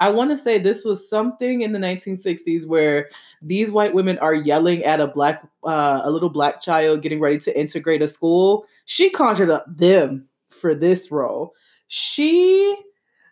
[0.00, 3.08] I want to say this was something in the 1960s where
[3.40, 7.38] these white women are yelling at a black, uh, a little black child getting ready
[7.40, 8.66] to integrate a school.
[8.84, 11.54] She conjured up them for this role.
[11.88, 12.76] She,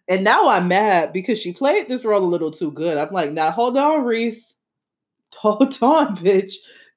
[0.08, 2.96] and now I'm mad because she played this role a little too good.
[2.96, 4.52] I'm like, now hold on, Reese.
[5.38, 6.52] Hold on, bitch.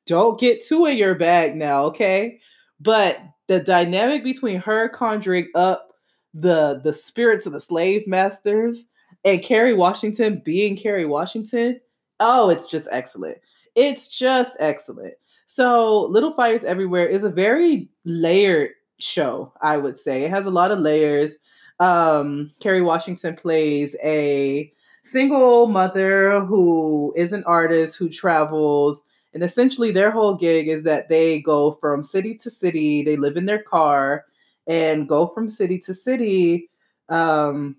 [0.06, 2.40] Don't get too in your bag now, okay?
[2.80, 5.94] But the dynamic between her conjuring up
[6.34, 8.84] the the spirits of the slave masters
[9.26, 11.80] and Kerry Washington being Kerry Washington,
[12.20, 13.38] oh, it's just excellent.
[13.76, 15.14] It's just excellent.
[15.46, 20.24] So, Little Fires Everywhere is a very layered show, I would say.
[20.24, 21.32] It has a lot of layers.
[21.80, 24.72] Um, Kerry Washington plays a
[25.04, 29.02] single mother who is an artist who travels.
[29.34, 33.38] And essentially, their whole gig is that they go from city to city, they live
[33.38, 34.26] in their car
[34.68, 36.70] and go from city to city,
[37.10, 37.76] um,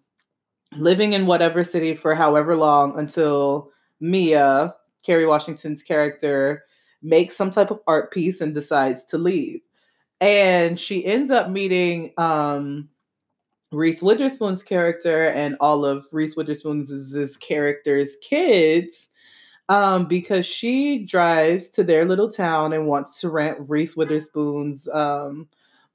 [0.76, 3.70] living in whatever city for however long until
[4.00, 6.64] Mia, Kerry Washington's character,
[7.02, 9.60] makes some type of art piece and decides to leave.
[10.20, 12.88] And she ends up meeting um
[13.70, 19.08] Reese Witherspoon's character and all of Reese Witherspoon's character's kids
[19.68, 25.46] um, because she drives to their little town and wants to rent Reese Witherspoon's um,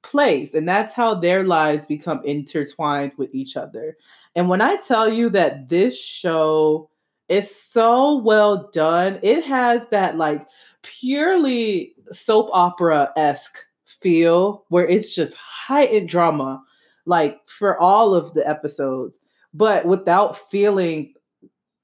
[0.02, 0.54] place.
[0.54, 3.96] And that's how their lives become intertwined with each other.
[4.36, 6.88] And when I tell you that this show
[7.28, 10.46] is so well done, it has that like
[10.82, 16.62] purely soap opera esque feel where it's just heightened drama,
[17.06, 19.18] like for all of the episodes,
[19.52, 21.12] but without feeling.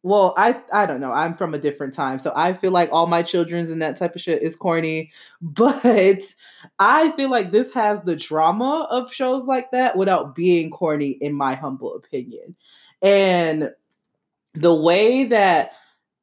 [0.03, 1.12] Well, I I don't know.
[1.12, 4.14] I'm from a different time, so I feel like all my children's and that type
[4.16, 5.12] of shit is corny.
[5.42, 6.22] But
[6.78, 11.34] I feel like this has the drama of shows like that without being corny, in
[11.34, 12.57] my humble opinion.
[13.03, 13.70] And
[14.55, 15.72] the way that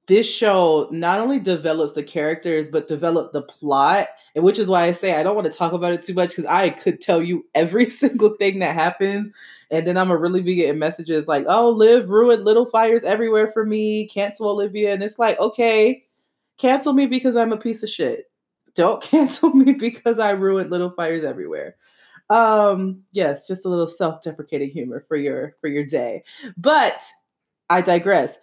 [0.07, 4.83] this show not only develops the characters but develop the plot and which is why
[4.83, 7.21] i say i don't want to talk about it too much because i could tell
[7.21, 9.29] you every single thing that happens
[9.71, 13.49] and then i'm gonna really be getting messages like oh liv ruined little fires everywhere
[13.49, 16.03] for me cancel olivia and it's like okay
[16.57, 18.25] cancel me because i'm a piece of shit.
[18.75, 21.75] Don't cancel me because i ruined little fires everywhere.
[22.29, 26.23] Um yes just a little self-deprecating humor for your for your day.
[26.57, 27.03] But
[27.69, 28.37] i digress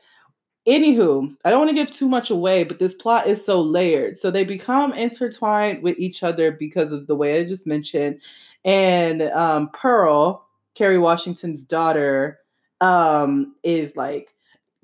[0.67, 4.19] Anywho, I don't want to give too much away, but this plot is so layered.
[4.19, 8.21] So they become intertwined with each other because of the way I just mentioned.
[8.65, 12.39] And um, Pearl, Kerry Washington's daughter,
[12.81, 14.35] um, is like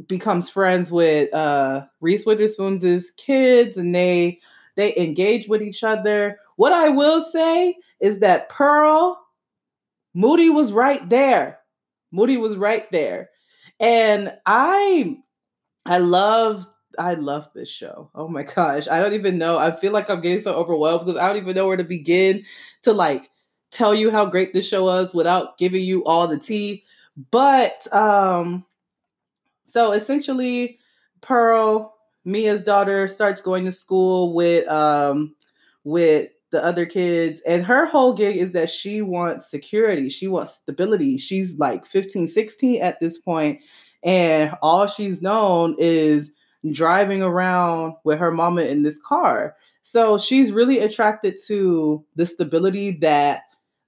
[0.07, 4.39] becomes friends with uh, Reese Witherspoon's kids, and they
[4.77, 6.39] they engage with each other.
[6.57, 9.19] What I will say is that Pearl,
[10.13, 11.59] Moody was right there.
[12.13, 13.31] Moody was right there.
[13.79, 15.17] And I
[15.87, 16.67] I love
[16.99, 18.11] I love this show.
[18.15, 18.89] Oh my gosh.
[18.89, 19.59] I don't even know.
[19.59, 22.45] I feel like I'm getting so overwhelmed because I don't even know where to begin
[22.83, 23.31] to like
[23.71, 26.85] tell you how great this show was without giving you all the tea.
[27.31, 28.65] But um
[29.67, 30.79] so essentially
[31.21, 35.35] Pearl, Mia's daughter, starts going to school with um
[35.85, 40.57] with the other kids and her whole gig is that she wants security she wants
[40.57, 43.61] stability she's like 15 16 at this point
[44.03, 46.33] and all she's known is
[46.73, 49.57] driving around with her mama in this car.
[49.83, 53.43] So she's really attracted to the stability that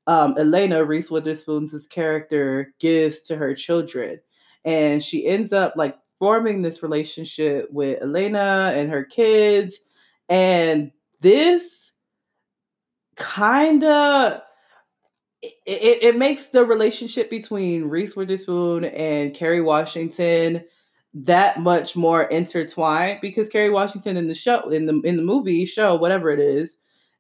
[0.07, 4.21] um, Elena Reese Witherspoon's character gives to her children,
[4.65, 9.79] and she ends up like forming this relationship with Elena and her kids,
[10.29, 10.91] and
[11.21, 11.93] this
[13.17, 14.41] kind of
[15.43, 20.65] it, it, makes the relationship between Reese Witherspoon and Kerry Washington
[21.15, 25.67] that much more intertwined because Kerry Washington in the show in the in the movie
[25.67, 26.77] show whatever it is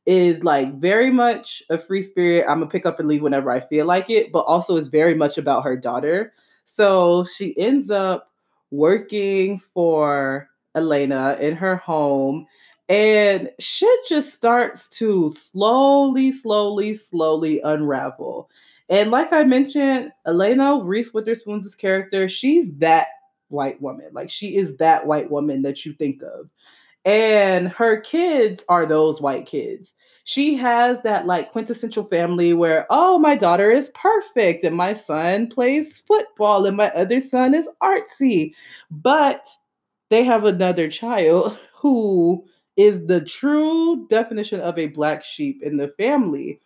[0.06, 2.44] is like very much a free spirit.
[2.48, 5.14] I'm gonna pick up and leave whenever I feel like it, but also is very
[5.14, 6.32] much about her daughter.
[6.64, 8.30] So she ends up
[8.70, 12.46] working for Elena in her home
[12.88, 18.50] and shit just starts to slowly, slowly, slowly unravel.
[18.88, 23.06] And like I mentioned, Elena Reese Witherspoon's character, she's that
[23.48, 24.08] white woman.
[24.12, 26.50] Like she is that white woman that you think of.
[27.04, 29.92] And her kids are those white kids.
[30.24, 35.48] She has that like quintessential family where, oh, my daughter is perfect and my son
[35.48, 38.52] plays football and my other son is artsy.
[38.90, 39.48] But
[40.10, 42.44] they have another child who
[42.76, 46.60] is the true definition of a black sheep in the family.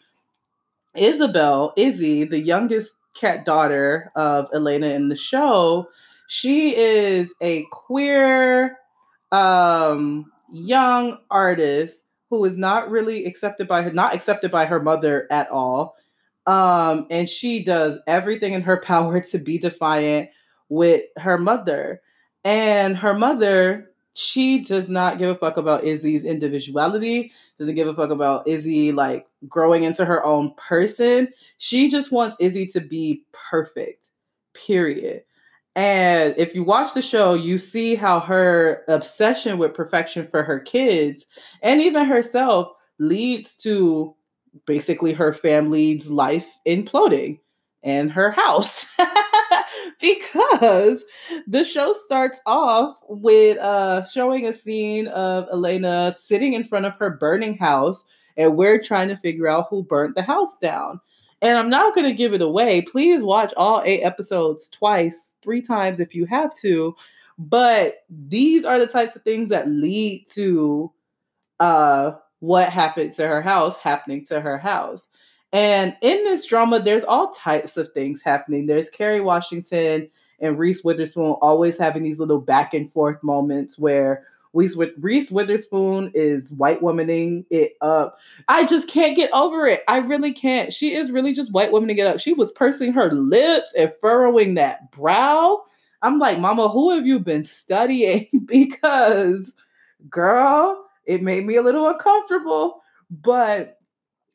[0.95, 5.89] Isabel, Izzy, the youngest cat daughter of Elena in the show,
[6.29, 8.79] she is a queer
[9.33, 15.27] um young artist who is not really accepted by her not accepted by her mother
[15.31, 15.97] at all.
[16.47, 20.31] Um and she does everything in her power to be defiant
[20.69, 22.01] with her mother.
[22.45, 27.95] And her mother she does not give a fuck about Izzy's individuality, doesn't give a
[27.95, 31.29] fuck about Izzy like growing into her own person.
[31.59, 34.09] She just wants Izzy to be perfect,
[34.55, 35.23] period.
[35.75, 40.61] And if you watch the show, you see how her obsession with perfection for her
[40.61, 41.27] kids
[41.61, 44.17] and even herself leads to
[44.67, 47.39] basically her family's life imploding
[47.87, 48.91] and her house.
[50.01, 51.05] because
[51.47, 56.93] the show starts off with uh showing a scene of Elena sitting in front of
[56.99, 58.05] her burning house
[58.37, 61.01] and we're trying to figure out who burnt the house down.
[61.41, 62.83] And I'm not going to give it away.
[62.83, 66.95] Please watch all 8 episodes twice, 3 times if you have to.
[67.39, 70.93] But these are the types of things that lead to
[71.61, 75.07] uh what happened to her house happening to her house.
[75.53, 78.67] And in this drama, there's all types of things happening.
[78.67, 80.09] There's Kerry Washington
[80.41, 86.11] and Reese Witherspoon always having these little back and forth moments where Reese, Reese Witherspoon
[86.15, 88.19] is white womaning it up.
[88.49, 89.83] I just can't get over it.
[89.87, 90.73] I really can't.
[90.73, 92.21] She is really just white womaning it up.
[92.21, 95.63] She was pursing her lips and furrowing that brow.
[96.03, 98.29] I'm like, Mama, who have you been studying?
[98.47, 99.53] because,
[100.09, 102.83] girl, it made me a little uncomfortable.
[103.11, 103.76] But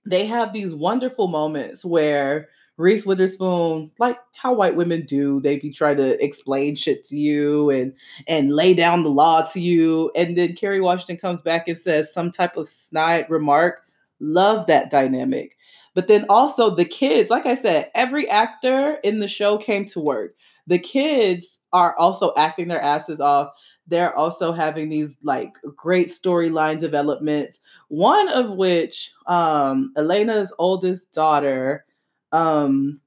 [0.06, 5.72] they have these wonderful moments where Reese Witherspoon, like how white women do, they be
[5.72, 7.94] trying to explain shit to you and
[8.28, 10.12] and lay down the law to you.
[10.16, 13.84] And then Kerry Washington comes back and says some type of snide remark.
[14.20, 15.58] Love that dynamic.
[15.94, 20.00] But then also the kids, like I said, every actor in the show came to
[20.00, 20.36] work.
[20.68, 23.52] The kids are also acting their asses off.
[23.88, 27.60] They're also having these like great storyline developments
[27.92, 31.84] one of which um, Elena's oldest daughter,
[32.32, 33.02] um,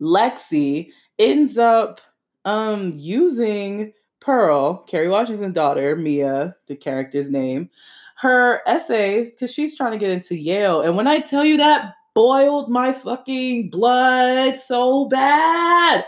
[0.00, 2.00] Lexi, ends up
[2.44, 7.68] um, using Pearl, Kerry Washington's daughter, Mia, the character's name,
[8.14, 10.82] her essay because she's trying to get into Yale.
[10.82, 16.04] And when I tell you that boiled my fucking blood so bad,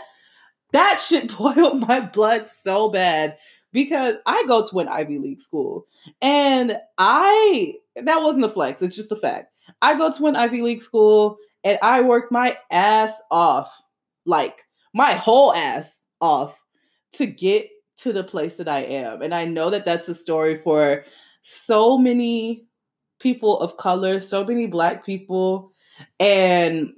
[0.71, 3.35] that shit boiled my blood so bad
[3.73, 5.85] because I go to an Ivy League school
[6.21, 9.51] and I, that wasn't a flex, it's just a fact.
[9.81, 13.73] I go to an Ivy League school and I worked my ass off,
[14.25, 14.61] like
[14.93, 16.57] my whole ass off
[17.13, 17.67] to get
[17.97, 19.21] to the place that I am.
[19.21, 21.05] And I know that that's a story for
[21.41, 22.65] so many
[23.19, 25.71] people of color, so many black people.
[26.19, 26.93] And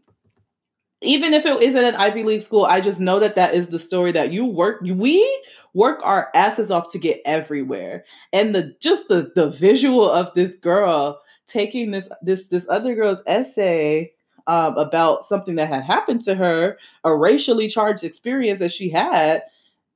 [1.06, 3.80] even if it isn't an Ivy League school, I just know that that is the
[3.80, 4.82] story that you work.
[4.82, 5.44] We
[5.74, 8.06] work our asses off to get everywhere.
[8.34, 13.20] And the just the the visual of this girl taking this this this other girl's
[13.28, 14.12] essay
[14.48, 19.42] um, about something that had happened to her, a racially charged experience that she had,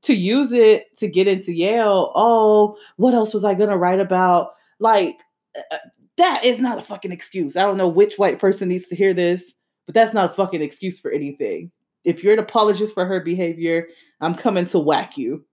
[0.01, 2.11] to use it to get into Yale.
[2.15, 4.51] Oh, what else was I gonna write about?
[4.79, 5.19] Like
[5.57, 5.77] uh, uh,
[6.17, 7.55] that is not a fucking excuse.
[7.55, 9.53] I don't know which white person needs to hear this,
[9.89, 11.71] but that's not a fucking excuse for anything.
[12.05, 13.87] If you're an apologist for her behavior,
[14.21, 15.45] I'm coming to whack you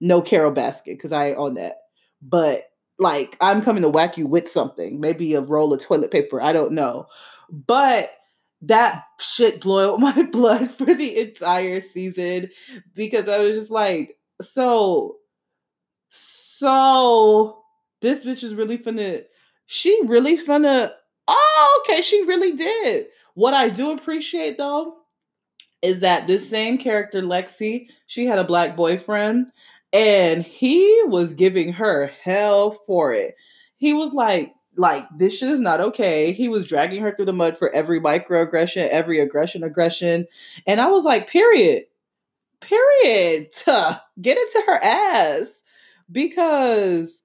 [0.00, 1.76] no Carole Baskin, because I own that.
[2.22, 2.64] But
[2.98, 6.40] like I'm coming to whack you with something, maybe a roll of toilet paper.
[6.40, 7.06] I don't know.
[7.50, 8.10] But
[8.62, 12.48] that shit boiled my blood for the entire season
[12.94, 15.16] because I was just like, so,
[16.08, 17.62] so
[18.00, 19.24] this bitch is really finna,
[19.66, 20.92] she really finna,
[21.28, 23.06] oh, okay, she really did.
[23.36, 24.96] What I do appreciate though
[25.82, 29.48] is that this same character, Lexi, she had a black boyfriend
[29.92, 33.34] and he was giving her hell for it.
[33.76, 36.32] He was like, like this shit is not okay.
[36.32, 40.26] He was dragging her through the mud for every microaggression, every aggression, aggression,
[40.66, 41.84] and I was like, period,
[42.60, 43.48] period.
[44.22, 45.60] Get into her ass
[46.10, 47.22] because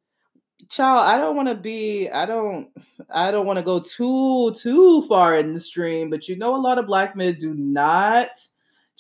[0.72, 2.69] child i don't want to be i don't
[3.13, 6.57] i don't want to go too too far in the stream but you know a
[6.57, 8.30] lot of black men do not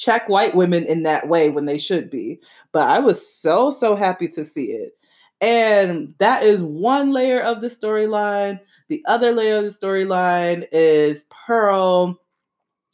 [0.01, 2.39] check white women in that way when they should be.
[2.71, 4.93] But I was so, so happy to see it.
[5.41, 8.59] And that is one layer of the storyline.
[8.89, 12.19] The other layer of the storyline is Pearl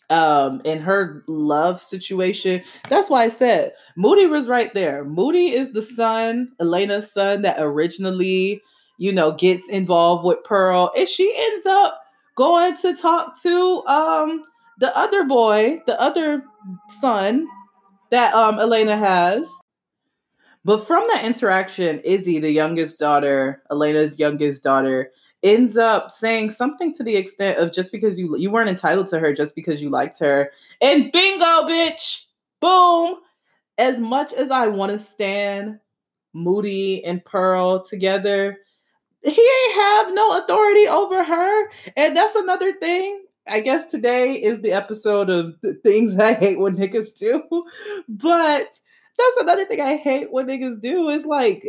[0.09, 2.61] um in her love situation.
[2.89, 5.03] That's why I said Moody was right there.
[5.03, 8.61] Moody is the son, Elena's son that originally,
[8.97, 10.91] you know, gets involved with Pearl.
[10.97, 11.99] And she ends up
[12.35, 14.43] going to talk to um
[14.79, 16.43] the other boy, the other
[16.89, 17.47] son
[18.11, 19.49] that um Elena has.
[20.63, 25.11] But from that interaction, Izzy, the youngest daughter, Elena's youngest daughter,
[25.47, 29.19] ends up saying something to the extent of just because you you weren't entitled to
[29.19, 30.51] her just because you liked her.
[30.81, 32.25] And bingo, bitch.
[32.59, 33.17] Boom.
[33.77, 35.79] As much as I want to stand
[36.33, 38.57] Moody and Pearl together,
[39.23, 41.69] he ain't have no authority over her.
[41.95, 43.23] And that's another thing.
[43.49, 47.43] I guess today is the episode of things I hate when niggas do.
[48.09, 48.79] But
[49.17, 51.65] that's another thing I hate when niggas do is like,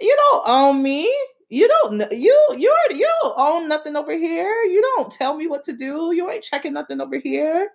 [0.00, 1.14] you don't own me.
[1.50, 4.52] You don't know you you already you don't own nothing over here.
[4.64, 6.12] You don't tell me what to do.
[6.12, 7.70] You ain't checking nothing over here,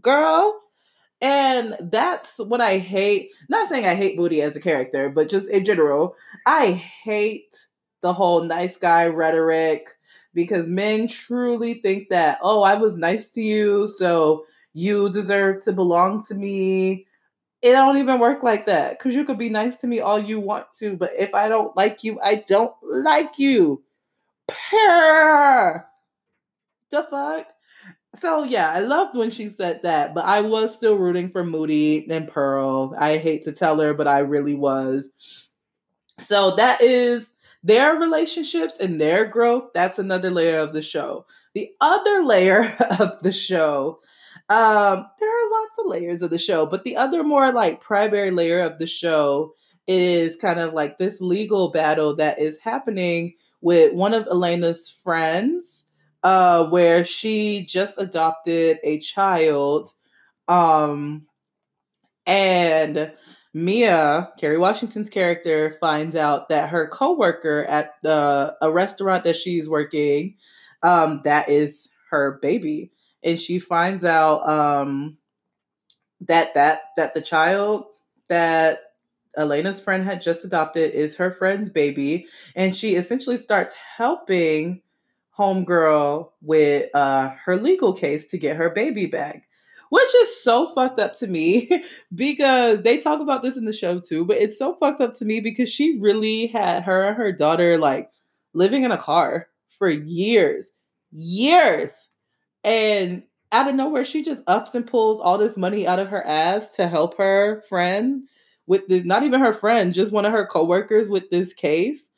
[0.00, 0.60] girl.
[1.20, 3.30] And that's what I hate.
[3.48, 6.16] Not saying I hate Moody as a character, but just in general,
[6.46, 7.56] I hate
[8.00, 9.88] the whole nice guy rhetoric
[10.34, 15.72] because men truly think that, oh, I was nice to you, so you deserve to
[15.72, 17.06] belong to me.
[17.62, 20.40] It don't even work like that because you could be nice to me all you
[20.40, 23.82] want to, but if I don't like you, I don't like you.
[24.48, 25.86] Purr.
[26.90, 27.46] The fuck?
[28.18, 32.06] So yeah, I loved when she said that, but I was still rooting for Moody
[32.10, 32.94] and Pearl.
[32.98, 35.08] I hate to tell her, but I really was.
[36.20, 37.32] So that is
[37.62, 41.26] their relationships and their growth, that's another layer of the show.
[41.54, 44.00] The other layer of the show,
[44.48, 48.30] um, there are lots of layers of the show, but the other more like primary
[48.30, 49.54] layer of the show
[49.86, 55.84] is kind of like this legal battle that is happening with one of Elena's friends,
[56.22, 59.90] uh, where she just adopted a child.
[60.48, 61.26] Um,
[62.26, 63.12] and
[63.54, 69.68] Mia, Kerry Washington's character, finds out that her coworker at the a restaurant that she's
[69.68, 70.36] working,
[70.82, 72.92] um, that is her baby,
[73.22, 75.16] and she finds out um,
[76.20, 77.86] that that that the child
[78.28, 78.80] that
[79.36, 84.82] Elena's friend had just adopted is her friend's baby, and she essentially starts helping
[85.38, 89.46] homegirl with uh, her legal case to get her baby back
[89.92, 91.68] which is so fucked up to me
[92.14, 95.26] because they talk about this in the show too, but it's so fucked up to
[95.26, 98.10] me because she really had her and her daughter like
[98.54, 99.48] living in a car
[99.78, 100.70] for years,
[101.10, 102.08] years.
[102.64, 106.24] And out of nowhere, she just ups and pulls all this money out of her
[106.26, 108.28] ass to help her friend
[108.66, 112.10] with this, not even her friend, just one of her coworkers with this case.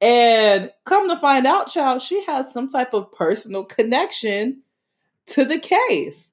[0.00, 4.62] And come to find out, child, she has some type of personal connection
[5.28, 6.32] to the case.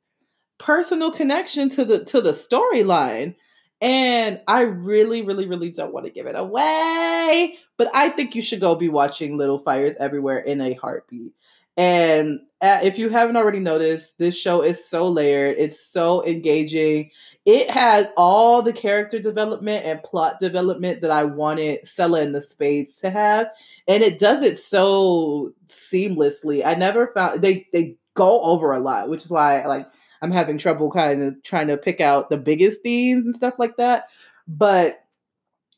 [0.57, 3.35] Personal connection to the to the storyline.
[3.79, 8.41] And i really really really don't want to give it away but i think you
[8.43, 11.33] should go be watching little fires everywhere in a heartbeat
[11.77, 15.55] and uh, if you haven't already noticed this show is so layered.
[15.57, 17.09] It's so engaging.
[17.43, 22.41] It had all the character development and plot development that i wanted Selah and the
[22.41, 23.47] Spades to have
[23.87, 26.63] and it does it so seamlessly.
[26.63, 29.87] I never found they they go over a lot which is why like
[30.21, 33.77] I'm having trouble kind of trying to pick out the biggest themes and stuff like
[33.77, 34.05] that.
[34.47, 35.00] But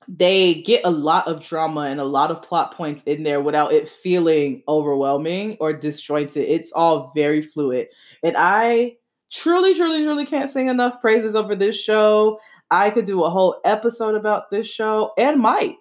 [0.07, 3.71] they get a lot of drama and a lot of plot points in there without
[3.71, 6.43] it feeling overwhelming or disjointed.
[6.47, 7.87] It's all very fluid.
[8.23, 8.97] And I
[9.31, 12.39] truly, truly, truly can't sing enough praises over this show.
[12.71, 15.75] I could do a whole episode about this show and might.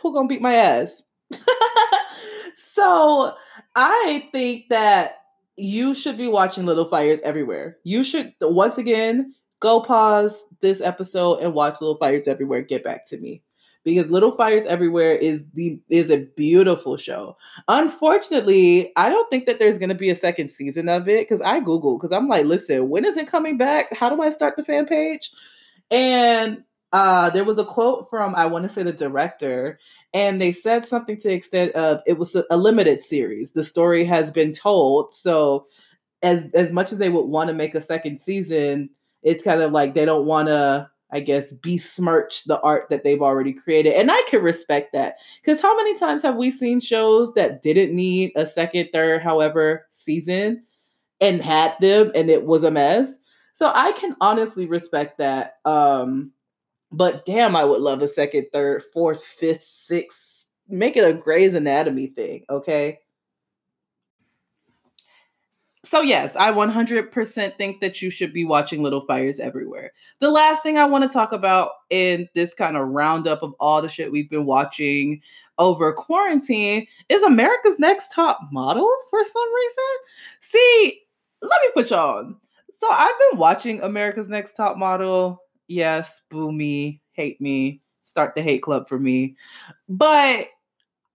[0.00, 1.02] Who gonna beat my ass?
[2.56, 3.34] so
[3.74, 5.18] I think that
[5.56, 7.78] you should be watching Little Fires Everywhere.
[7.84, 12.62] You should once again go pause this episode and watch Little Fires Everywhere.
[12.62, 13.42] Get back to me
[13.84, 17.36] because Little Fires Everywhere is the is a beautiful show.
[17.68, 21.40] Unfortunately, I don't think that there's going to be a second season of it because
[21.40, 23.94] I googled because I'm like, listen, when is it coming back?
[23.94, 25.30] How do I start the fan page?
[25.90, 29.78] And uh, there was a quote from I want to say the director,
[30.12, 33.52] and they said something to the extent of it was a, a limited series.
[33.52, 35.66] The story has been told, so
[36.22, 38.90] as as much as they would want to make a second season,
[39.22, 43.22] it's kind of like they don't want to I guess, besmirch the art that they've
[43.22, 43.94] already created.
[43.94, 45.16] And I can respect that.
[45.40, 49.86] Because how many times have we seen shows that didn't need a second, third, however,
[49.90, 50.64] season
[51.20, 53.18] and had them and it was a mess?
[53.54, 55.58] So I can honestly respect that.
[55.64, 56.32] Um,
[56.90, 60.46] but damn, I would love a second, third, fourth, fifth, sixth.
[60.68, 62.98] Make it a Grey's Anatomy thing, okay?
[65.86, 69.92] So, yes, I 100% think that you should be watching Little Fires Everywhere.
[70.18, 73.80] The last thing I want to talk about in this kind of roundup of all
[73.80, 75.22] the shit we've been watching
[75.58, 79.84] over quarantine is America's Next Top Model for some reason.
[80.40, 81.02] See,
[81.42, 82.36] let me put y'all on.
[82.72, 85.40] So, I've been watching America's Next Top Model.
[85.68, 89.36] Yes, boo me, hate me, start the hate club for me.
[89.88, 90.48] But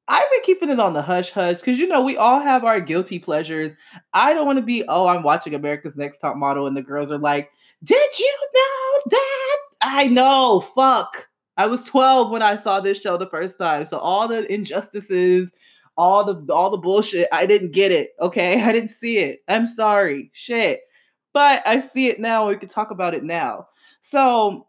[0.07, 2.81] I've been keeping it on the hush hush because you know we all have our
[2.81, 3.73] guilty pleasures.
[4.13, 7.11] I don't want to be, oh, I'm watching America's Next Top Model, and the girls
[7.11, 7.51] are like,
[7.83, 9.57] Did you know that?
[9.81, 11.27] I know, fuck.
[11.57, 13.85] I was 12 when I saw this show the first time.
[13.85, 15.51] So all the injustices,
[15.97, 18.11] all the all the bullshit, I didn't get it.
[18.19, 18.61] Okay.
[18.63, 19.39] I didn't see it.
[19.47, 20.31] I'm sorry.
[20.33, 20.79] Shit.
[21.33, 22.47] But I see it now.
[22.47, 23.67] We can talk about it now.
[24.01, 24.67] So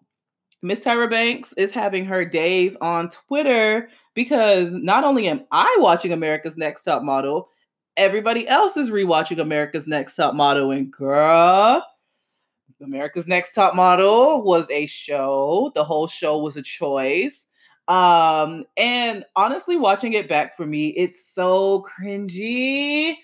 [0.63, 6.13] Miss Tyra Banks is having her days on Twitter because not only am I watching
[6.13, 7.49] America's Next Top Model,
[7.97, 10.71] everybody else is rewatching America's Next Top Model.
[10.71, 11.85] And girl,
[12.81, 15.73] America's Next Top Model was a show.
[15.75, 17.45] The whole show was a choice.
[17.89, 23.17] Um, and honestly, watching it back for me, it's so cringy.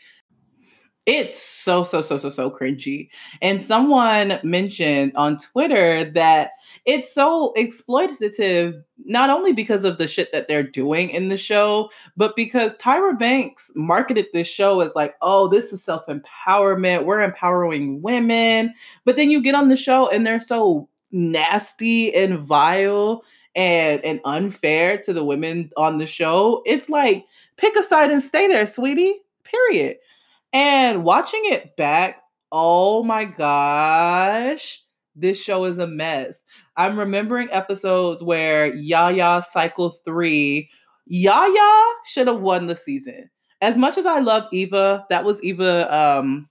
[1.07, 3.09] It's so, so, so, so, so cringy.
[3.41, 6.51] And someone mentioned on Twitter that
[6.89, 11.91] it's so exploitative, not only because of the shit that they're doing in the show,
[12.17, 17.05] but because Tyra Banks marketed this show as like, oh, this is self empowerment.
[17.05, 18.73] We're empowering women.
[19.05, 23.23] But then you get on the show and they're so nasty and vile
[23.55, 26.63] and, and unfair to the women on the show.
[26.65, 27.27] It's like,
[27.59, 29.17] pick a side and stay there, sweetie.
[29.45, 29.99] Period.
[30.55, 34.83] And watching it back, oh my gosh,
[35.15, 36.43] this show is a mess.
[36.79, 40.71] I'm remembering episodes where Yaya Cycle 3,
[41.07, 43.29] Yaya should have won the season.
[43.61, 46.49] As much as I love Eva, that was Eva um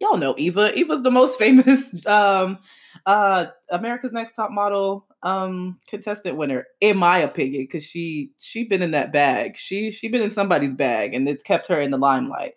[0.00, 0.74] y'all know Eva.
[0.74, 2.58] Eva's the most famous um
[3.04, 8.80] uh America's Next Top Model um contestant winner in my opinion cuz she she been
[8.80, 9.58] in that bag.
[9.58, 12.54] She she been in somebody's bag and it's kept her in the limelight.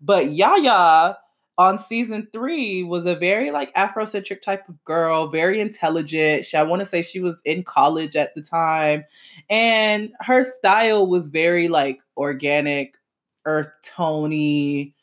[0.00, 1.16] But Yaya
[1.56, 6.44] on season three was a very like Afrocentric type of girl, very intelligent.
[6.44, 9.04] She, I want to say she was in college at the time.
[9.48, 12.96] And her style was very like organic,
[13.44, 14.94] earth tony,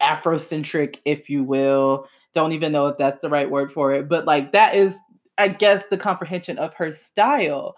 [0.00, 2.06] Afrocentric, if you will.
[2.34, 4.96] Don't even know if that's the right word for it, but like that is,
[5.38, 7.74] I guess, the comprehension of her style.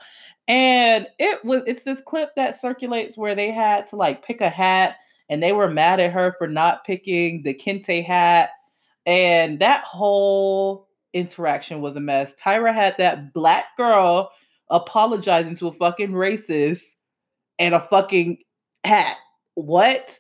[0.48, 4.50] And it was it's this clip that circulates where they had to like pick a
[4.50, 4.96] hat
[5.32, 8.50] and they were mad at her for not picking the kente hat.
[9.06, 12.34] And that whole interaction was a mess.
[12.34, 14.30] Tyra had that black girl
[14.68, 16.82] apologizing to a fucking racist
[17.58, 18.42] and a fucking
[18.84, 19.16] hat.
[19.54, 20.18] What?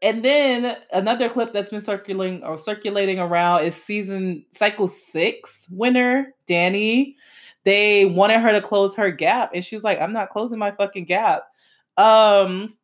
[0.00, 6.34] And then another clip that's been circulating or circulating around is season cycle six winner,
[6.48, 7.16] Dani.
[7.64, 11.04] They wanted her to close her gap, and she's like, I'm not closing my fucking
[11.04, 11.42] gap.
[11.98, 12.78] Um,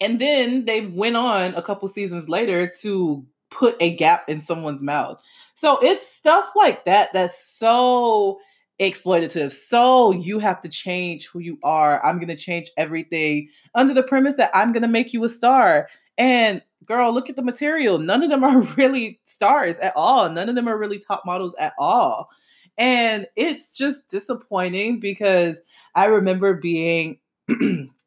[0.00, 4.82] and then they went on a couple seasons later to put a gap in someone's
[4.82, 5.22] mouth.
[5.54, 8.38] So it's stuff like that that's so
[8.80, 9.52] exploitative.
[9.52, 12.04] So you have to change who you are.
[12.04, 15.28] I'm going to change everything under the premise that I'm going to make you a
[15.28, 15.88] star.
[16.16, 17.98] And girl, look at the material.
[17.98, 20.30] None of them are really stars at all.
[20.30, 22.30] None of them are really top models at all.
[22.78, 25.60] And it's just disappointing because
[25.94, 27.18] I remember being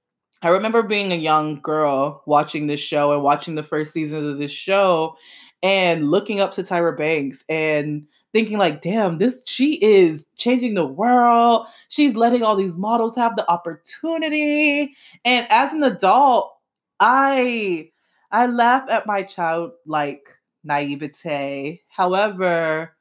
[0.44, 4.38] I remember being a young girl watching this show and watching the first season of
[4.38, 5.16] this show
[5.62, 10.86] and looking up to Tyra Banks and thinking like, damn, this she is changing the
[10.86, 11.68] world.
[11.88, 14.94] She's letting all these models have the opportunity.
[15.24, 16.52] And as an adult,
[17.00, 17.90] I
[18.32, 20.28] I laugh at my childlike
[20.66, 21.82] naivete.
[21.88, 22.98] However,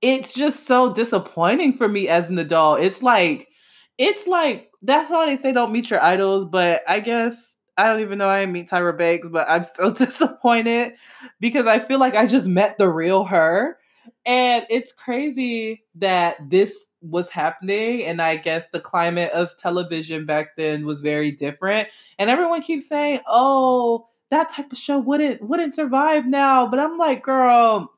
[0.00, 2.80] it's just so disappointing for me as an adult.
[2.80, 3.48] It's like
[3.98, 8.00] it's like that's why they say don't meet your idols, but I guess I don't
[8.00, 10.94] even know I meet Tyra Banks, but I'm still disappointed
[11.40, 13.78] because I feel like I just met the real her.
[14.24, 18.04] And it's crazy that this was happening.
[18.04, 21.88] And I guess the climate of television back then was very different.
[22.18, 26.66] And everyone keeps saying, oh, that type of show wouldn't wouldn't survive now.
[26.66, 27.92] But I'm like, girl,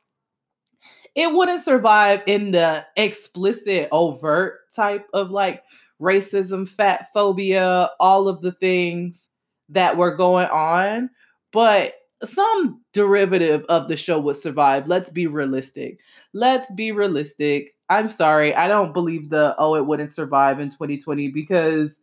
[1.15, 5.63] it wouldn't survive in the explicit, overt type of like
[6.01, 9.29] racism, fat phobia, all of the things
[9.69, 11.11] that were going on.
[11.53, 11.95] But
[12.25, 14.87] some derivative of the show would survive.
[14.87, 15.99] Let's be realistic.
[16.33, 17.75] Let's be realistic.
[17.89, 18.55] I'm sorry.
[18.55, 22.01] I don't believe the oh it wouldn't survive in 2020 because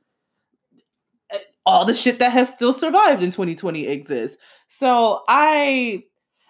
[1.32, 4.38] eh, all the shit that has still survived in 2020 exists.
[4.70, 6.04] So I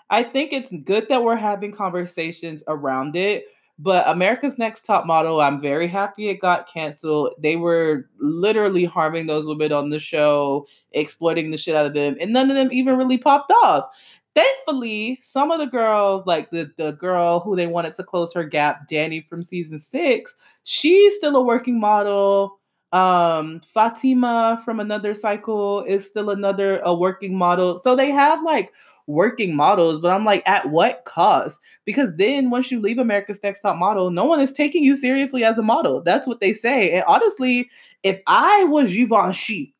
[0.09, 3.45] I think it's good that we're having conversations around it.
[3.77, 7.33] But America's Next Top Model, I'm very happy it got canceled.
[7.39, 12.15] They were literally harming those women on the show, exploiting the shit out of them,
[12.21, 13.85] and none of them even really popped off.
[14.33, 18.43] Thankfully, some of the girls, like the, the girl who they wanted to close her
[18.43, 22.59] gap, Dani from season six, she's still a working model.
[22.91, 27.79] Um, Fatima from another cycle is still another a working model.
[27.79, 28.71] So they have like
[29.07, 31.59] working models, but I'm like, at what cost?
[31.85, 35.43] Because then once you leave America's Next Top Model, no one is taking you seriously
[35.43, 36.01] as a model.
[36.01, 36.91] That's what they say.
[36.93, 37.69] And honestly,
[38.03, 39.73] if I was Givenchy,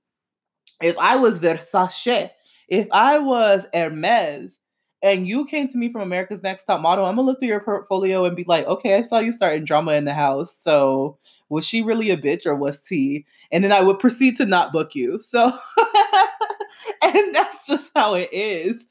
[0.82, 2.32] if I was Versace,
[2.68, 4.60] if I was Hermes,
[5.02, 7.60] and you came to me from America's Next Top Model, I'm gonna look through your
[7.60, 10.56] portfolio and be like, okay, I saw you starting drama in the house.
[10.56, 11.20] So
[11.50, 13.26] was she really a bitch or was T?
[13.52, 15.20] And then I would proceed to not book you.
[15.20, 15.52] So
[17.02, 18.86] and that's just how it is.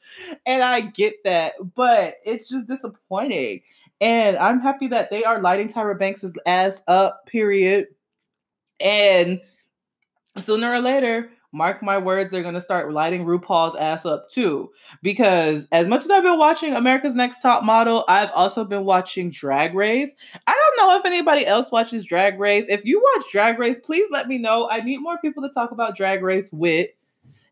[0.46, 3.60] And I get that, but it's just disappointing.
[4.00, 7.88] And I'm happy that they are lighting Tyra Banks' ass up, period.
[8.80, 9.40] And
[10.38, 14.70] sooner or later, mark my words, they're going to start lighting RuPaul's ass up too.
[15.02, 19.30] Because as much as I've been watching America's Next Top Model, I've also been watching
[19.30, 20.10] Drag Race.
[20.46, 22.66] I don't know if anybody else watches Drag Race.
[22.68, 24.68] If you watch Drag Race, please let me know.
[24.68, 26.90] I need more people to talk about Drag Race with.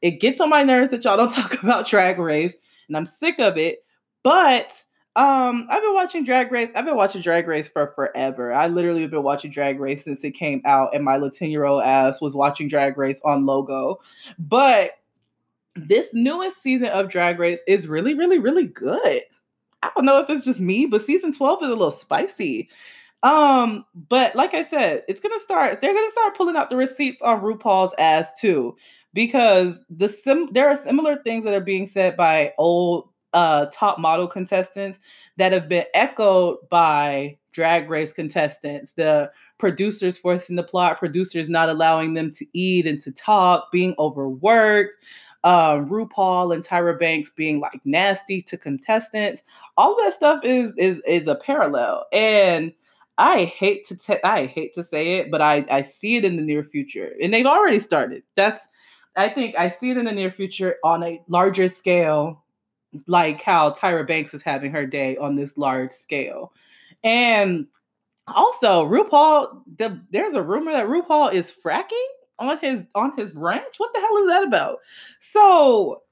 [0.02, 2.54] It gets on my nerves that y'all don't talk about Drag Race,
[2.88, 3.84] and I'm sick of it.
[4.22, 4.82] But
[5.14, 6.70] um, I've been watching Drag Race.
[6.74, 8.52] I've been watching Drag Race for forever.
[8.52, 11.64] I literally have been watching Drag Race since it came out, and my Latin year
[11.64, 14.00] old ass was watching Drag Race on Logo.
[14.38, 14.92] But
[15.74, 19.22] this newest season of Drag Race is really, really, really good.
[19.82, 22.68] I don't know if it's just me, but season 12 is a little spicy.
[23.22, 27.22] Um, but like I said, it's gonna start, they're gonna start pulling out the receipts
[27.22, 28.76] on RuPaul's ass too
[29.14, 33.98] because the sim there are similar things that are being said by old uh top
[33.98, 34.98] model contestants
[35.36, 41.68] that have been echoed by drag race contestants the producers forcing the plot producers not
[41.68, 44.96] allowing them to eat and to talk being overworked
[45.44, 49.42] um, RuPaul and Tyra Banks being like nasty to contestants.
[49.76, 52.72] All that stuff is is is a parallel, and
[53.18, 56.36] I hate to te- I hate to say it, but I I see it in
[56.36, 58.22] the near future, and they've already started.
[58.34, 58.66] That's
[59.16, 62.42] I think I see it in the near future on a larger scale,
[63.06, 66.52] like how Tyra Banks is having her day on this large scale.
[67.04, 67.66] And
[68.28, 72.06] also, RuPaul, the, there's a rumor that RuPaul is fracking
[72.38, 73.74] on his on his ranch.
[73.78, 74.78] What the hell is that about?
[75.20, 76.02] So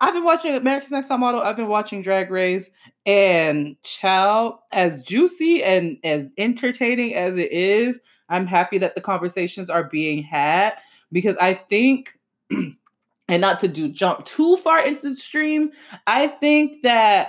[0.00, 1.40] I've been watching America's Next Top Model.
[1.40, 2.68] I've been watching Drag Race,
[3.06, 7.98] and Chow, as juicy and as entertaining as it is,
[8.28, 10.74] I'm happy that the conversations are being had
[11.12, 12.18] because I think
[12.50, 15.70] and not to do jump too far into the stream,
[16.06, 17.28] I think that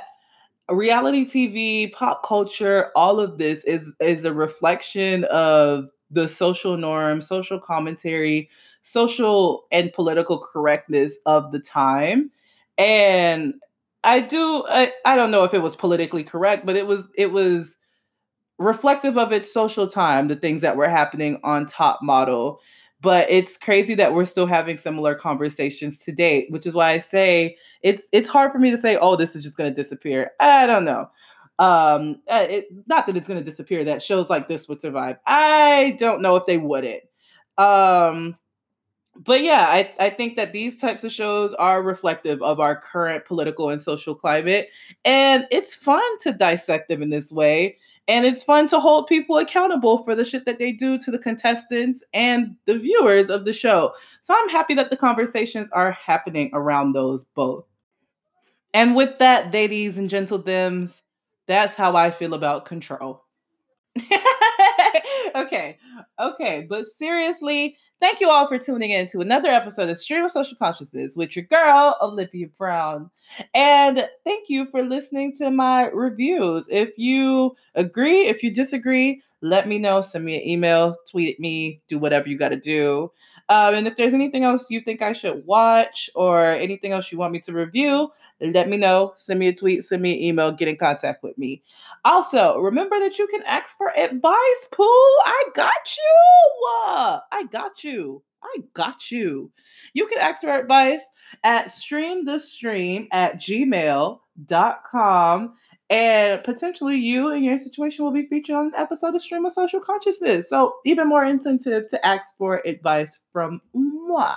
[0.69, 7.22] reality TV, pop culture, all of this is is a reflection of the social norm,
[7.22, 8.49] social commentary,
[8.84, 12.31] social and political correctness of the time.
[12.77, 13.55] And
[14.03, 17.31] I do I, I don't know if it was politically correct, but it was it
[17.31, 17.75] was
[18.59, 22.59] reflective of its social time, the things that were happening on top model.
[23.01, 27.55] But it's crazy that we're still having similar conversations today which is why i say
[27.83, 30.31] it's it's hard for me to say oh this is just going to disappear.
[30.39, 31.09] I don't know.
[31.59, 35.17] Um uh, it, not that it's going to disappear that shows like this would survive.
[35.27, 37.03] I don't know if they wouldn't.
[37.57, 38.35] Um
[39.23, 43.26] but yeah I, I think that these types of shows are reflective of our current
[43.26, 44.69] political and social climate
[45.06, 47.77] and it's fun to dissect them in this way
[48.07, 51.19] and it's fun to hold people accountable for the shit that they do to the
[51.19, 53.94] contestants and the viewers of the show.
[54.22, 57.65] So I'm happy that the conversations are happening around those both.
[58.73, 60.89] And with that, ladies and gentlemen,
[61.48, 63.26] that's how I feel about control.
[65.35, 65.77] okay,
[66.19, 70.31] okay, but seriously, thank you all for tuning in to another episode of Stream of
[70.31, 73.09] Social Consciousness with your girl, Olivia Brown.
[73.53, 76.68] And thank you for listening to my reviews.
[76.69, 80.01] If you agree, if you disagree, let me know.
[80.01, 83.11] Send me an email, tweet at me, do whatever you got to do.
[83.49, 87.18] Um, and if there's anything else you think I should watch or anything else you
[87.18, 88.11] want me to review,
[88.41, 89.14] let me know.
[89.15, 91.64] Send me a tweet, send me an email, get in contact with me.
[92.06, 94.84] Also, remember that you can ask for advice, Pooh.
[94.84, 96.03] I got you.
[97.32, 98.22] I got you.
[98.44, 99.52] I got you.
[99.94, 101.02] You can ask for advice
[101.44, 104.19] at streamthestream at gmail.com.
[105.89, 109.53] And potentially you and your situation will be featured on an episode of Stream of
[109.53, 110.49] Social Consciousness.
[110.49, 114.35] So even more incentive to ask for advice from moi.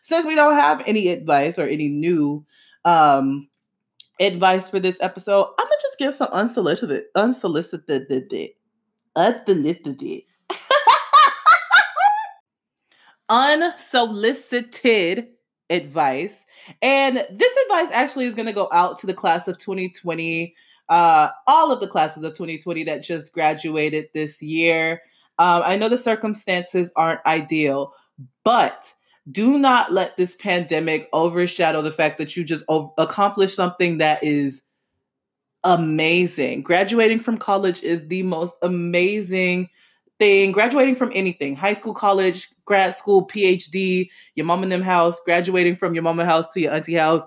[0.00, 2.44] Since we don't have any advice or any new
[2.84, 3.48] um
[4.20, 8.50] advice for this episode, I'm gonna just give some unsolicited unsolicited
[9.14, 10.22] unsolicited
[13.28, 15.28] unsolicited
[15.70, 16.44] advice.
[16.82, 20.54] And this advice actually is to go out to the class of 2020,
[20.88, 25.02] uh, all of the classes of 2020 that just graduated this year.
[25.38, 27.92] Um, I know the circumstances aren't ideal,
[28.44, 28.92] but
[29.30, 34.22] do not let this pandemic overshadow the fact that you just o- accomplished something that
[34.22, 34.62] is
[35.64, 36.62] amazing.
[36.62, 39.68] Graduating from college is the most amazing
[40.18, 40.52] thing.
[40.52, 45.76] Graduating from anything, high school, college, grad school, PhD, your mom and them house, graduating
[45.76, 47.22] from your mama house to your auntie house.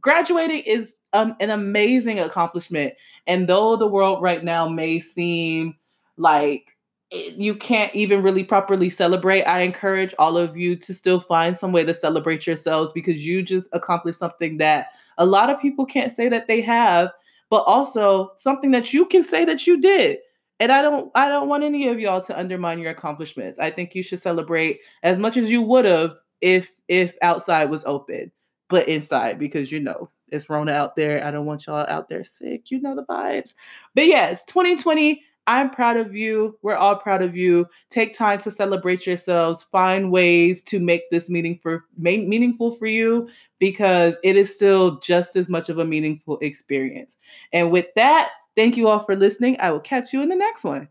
[0.00, 2.92] Graduating is um, an amazing accomplishment.
[3.26, 5.76] And though the world right now may seem
[6.18, 6.76] like
[7.10, 11.72] you can't even really properly celebrate, I encourage all of you to still find some
[11.72, 16.12] way to celebrate yourselves because you just accomplished something that a lot of people can't
[16.12, 17.10] say that they have,
[17.48, 20.18] but also something that you can say that you did.
[20.60, 23.58] And I don't I don't want any of y'all to undermine your accomplishments.
[23.58, 27.84] I think you should celebrate as much as you would have if if outside was
[27.84, 28.30] open,
[28.68, 31.24] but inside because you know it's Rona out there.
[31.24, 32.70] I don't want y'all out there sick.
[32.70, 33.54] You know the vibes.
[33.94, 36.58] But yes, 2020 I'm proud of you.
[36.62, 37.66] We're all proud of you.
[37.90, 39.62] Take time to celebrate yourselves.
[39.62, 43.28] Find ways to make this meaning for meaningful for you
[43.58, 47.16] because it is still just as much of a meaningful experience.
[47.52, 49.58] And with that, thank you all for listening.
[49.60, 50.88] I will catch you in the next one.